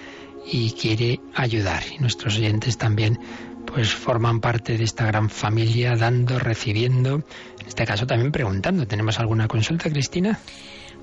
[0.44, 3.16] y quiere ayudar y nuestros oyentes también
[3.64, 7.22] pues forman parte de esta gran familia dando, recibiendo,
[7.60, 8.88] en este caso también preguntando.
[8.88, 10.40] ¿Tenemos alguna consulta, Cristina?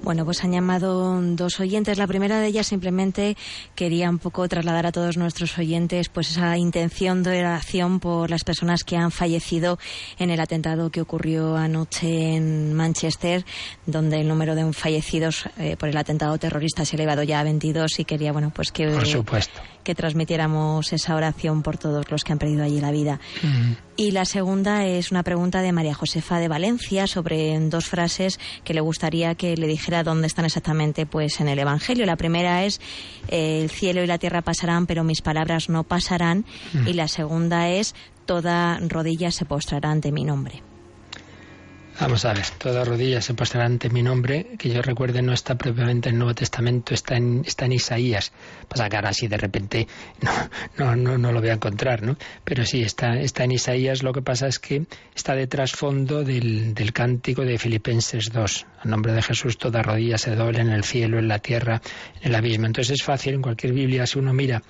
[0.04, 2.00] Bueno, pues han llamado dos oyentes.
[2.00, 3.38] La primera de ellas simplemente
[3.76, 8.44] quería un poco trasladar a todos nuestros oyentes pues esa intención de oración por las
[8.44, 9.78] personas que han fallecido
[10.18, 13.46] en el atentado que ocurrió anoche en Manchester,
[13.86, 17.44] donde el número de fallecidos eh, por el atentado terrorista se ha elevado ya a
[17.44, 19.62] 22 y quería, bueno, pues que Por supuesto.
[19.84, 23.20] Que transmitiéramos esa oración por todos los que han perdido allí la vida.
[23.42, 23.74] Mm.
[23.98, 28.74] Y la segunda es una pregunta de María Josefa de Valencia sobre dos frases que
[28.74, 32.06] le gustaría que le dijera dónde están exactamente pues en el Evangelio.
[32.06, 32.82] La primera es
[33.28, 36.46] el cielo y la tierra pasarán, pero mis palabras no pasarán.
[36.74, 36.88] Mm.
[36.88, 37.94] Y la segunda es
[38.26, 40.64] toda rodilla se postrará ante mi nombre.
[42.00, 45.56] Vamos a ver, toda rodilla se postrará ante mi nombre, que yo recuerde no está
[45.56, 48.32] propiamente en el Nuevo Testamento, está en, está en Isaías.
[48.68, 49.88] Pasa que ahora así de repente
[50.22, 50.32] no,
[50.78, 52.18] no, no, no lo voy a encontrar, ¿no?
[52.44, 54.86] Pero sí, está, está en Isaías, lo que pasa es que
[55.16, 58.66] está de trasfondo del, del cántico de Filipenses 2.
[58.80, 61.82] A nombre de Jesús toda rodilla se doble en el cielo, en la tierra,
[62.22, 62.66] en el abismo.
[62.66, 64.64] Entonces es fácil, en cualquier Biblia, si uno mira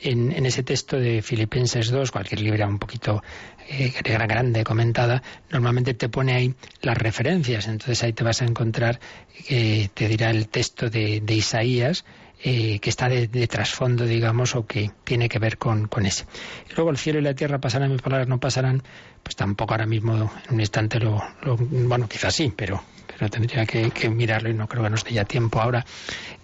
[0.00, 3.22] en, en, ese texto de Filipenses 2, cualquier libro un poquito
[3.68, 7.68] eh, grande, comentada, normalmente te pone ahí las referencias.
[7.68, 9.00] Entonces ahí te vas a encontrar,
[9.48, 12.04] te dirá el texto de, de Isaías,
[12.40, 16.24] eh, que está de, de, trasfondo, digamos, o que tiene que ver con, con, ese.
[16.70, 18.80] Y luego el cielo y la tierra pasarán, mis palabras no pasarán,
[19.24, 22.80] pues tampoco ahora mismo en un instante lo, lo bueno, quizás sí, pero,
[23.18, 25.84] pero tendría que, mirarlo y no creo que nos dé ya tiempo ahora.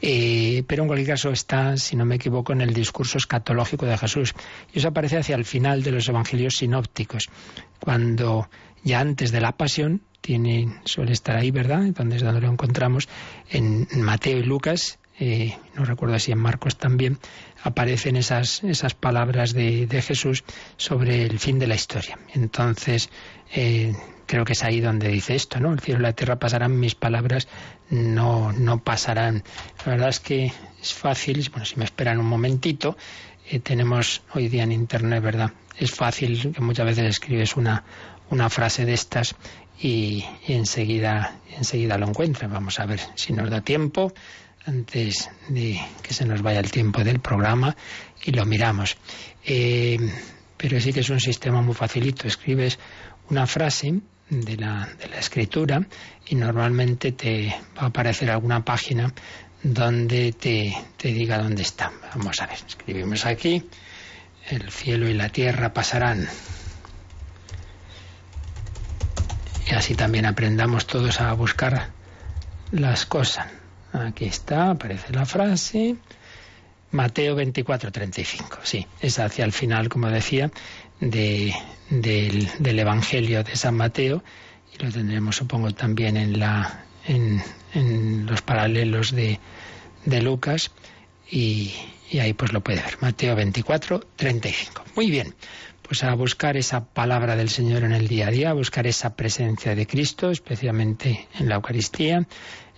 [0.03, 3.97] Eh, pero en cualquier caso está, si no me equivoco, en el discurso escatológico de
[3.97, 4.35] Jesús.
[4.73, 7.29] Y eso aparece hacia el final de los evangelios sinópticos,
[7.79, 8.49] cuando
[8.83, 11.83] ya antes de la pasión, tiene, suele estar ahí, ¿verdad?
[11.95, 13.09] Donde es donde lo encontramos,
[13.51, 17.19] en Mateo y Lucas, eh, no recuerdo si en Marcos también,
[17.63, 20.43] aparecen esas, esas palabras de, de, Jesús
[20.77, 22.19] sobre el fin de la historia.
[22.35, 23.11] Entonces,
[23.55, 23.93] eh,
[24.27, 25.73] creo que es ahí donde dice esto, ¿no?
[25.73, 27.49] El cielo y la tierra pasarán, mis palabras
[27.91, 29.43] no, no pasarán.
[29.85, 32.97] La verdad es que es fácil, bueno, si me esperan un momentito,
[33.49, 35.53] eh, tenemos hoy día en Internet, ¿verdad?
[35.77, 37.85] Es fácil que muchas veces escribes una,
[38.31, 39.35] una frase de estas
[39.79, 42.53] y, y enseguida, enseguida lo encuentran.
[42.53, 44.13] Vamos a ver si nos da tiempo
[44.67, 47.77] antes de que se nos vaya el tiempo del programa
[48.25, 48.97] y lo miramos.
[49.45, 49.99] Eh,
[50.57, 52.27] pero sí que es un sistema muy facilito.
[52.27, 52.79] Escribes
[53.29, 54.01] una frase
[54.31, 55.87] de la, de la escritura
[56.27, 59.13] y normalmente te va a aparecer alguna página
[59.63, 61.93] donde te, te diga dónde está.
[62.15, 63.65] Vamos a ver, escribimos aquí,
[64.49, 66.29] el cielo y la tierra pasarán.
[69.67, 71.91] Y así también aprendamos todos a buscar
[72.71, 73.47] las cosas.
[73.93, 75.97] Aquí está, aparece la frase.
[76.91, 78.59] Mateo 24, 35.
[78.63, 80.51] Sí, es hacia el final, como decía,
[81.01, 81.55] de,
[81.91, 84.23] del, Evangelio de San Mateo.
[84.73, 89.39] Y lo tendremos, supongo, también en, la, en los paralelos de,
[90.05, 90.71] de Lucas.
[91.31, 91.73] Y,
[92.11, 92.99] y, ahí pues lo puede ver.
[93.01, 94.85] Mateo 24, 35.
[94.97, 95.35] Muy bien.
[95.83, 99.17] Pues a buscar esa palabra del Señor en el día a día, a buscar esa
[99.17, 102.27] presencia de Cristo, especialmente en la Eucaristía,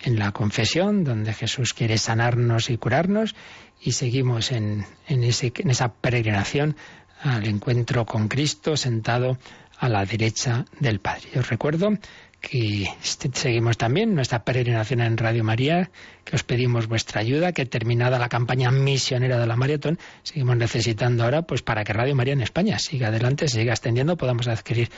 [0.03, 3.37] en la confesión, donde Jesús quiere sanarnos y curarnos,
[3.81, 6.77] y seguimos en, en, ese, en esa peregrinación
[7.21, 9.39] al encuentro con Cristo sentado
[9.79, 11.29] a la derecha del Padre.
[11.35, 11.99] Yo os recuerdo
[12.41, 15.91] que seguimos también nuestra peregrinación en Radio María,
[16.25, 21.25] que os pedimos vuestra ayuda, que terminada la campaña misionera de la maratón, seguimos necesitando
[21.25, 24.91] ahora pues para que Radio María en España siga adelante, siga extendiendo, podamos adquirir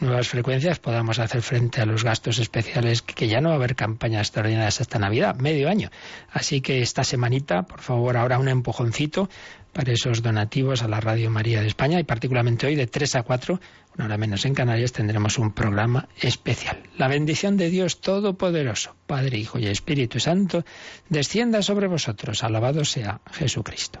[0.00, 3.76] nuevas frecuencias, podamos hacer frente a los gastos especiales, que ya no va a haber
[3.76, 5.90] campañas extraordinarias hasta Navidad, medio año.
[6.32, 9.28] Así que esta semanita, por favor, ahora un empujoncito
[9.76, 13.22] para esos donativos a la Radio María de España y particularmente hoy de 3 a
[13.24, 13.60] 4,
[13.96, 16.82] una hora menos en Canarias, tendremos un programa especial.
[16.96, 20.64] La bendición de Dios Todopoderoso, Padre, Hijo y Espíritu Santo,
[21.10, 22.42] descienda sobre vosotros.
[22.42, 24.00] Alabado sea Jesucristo.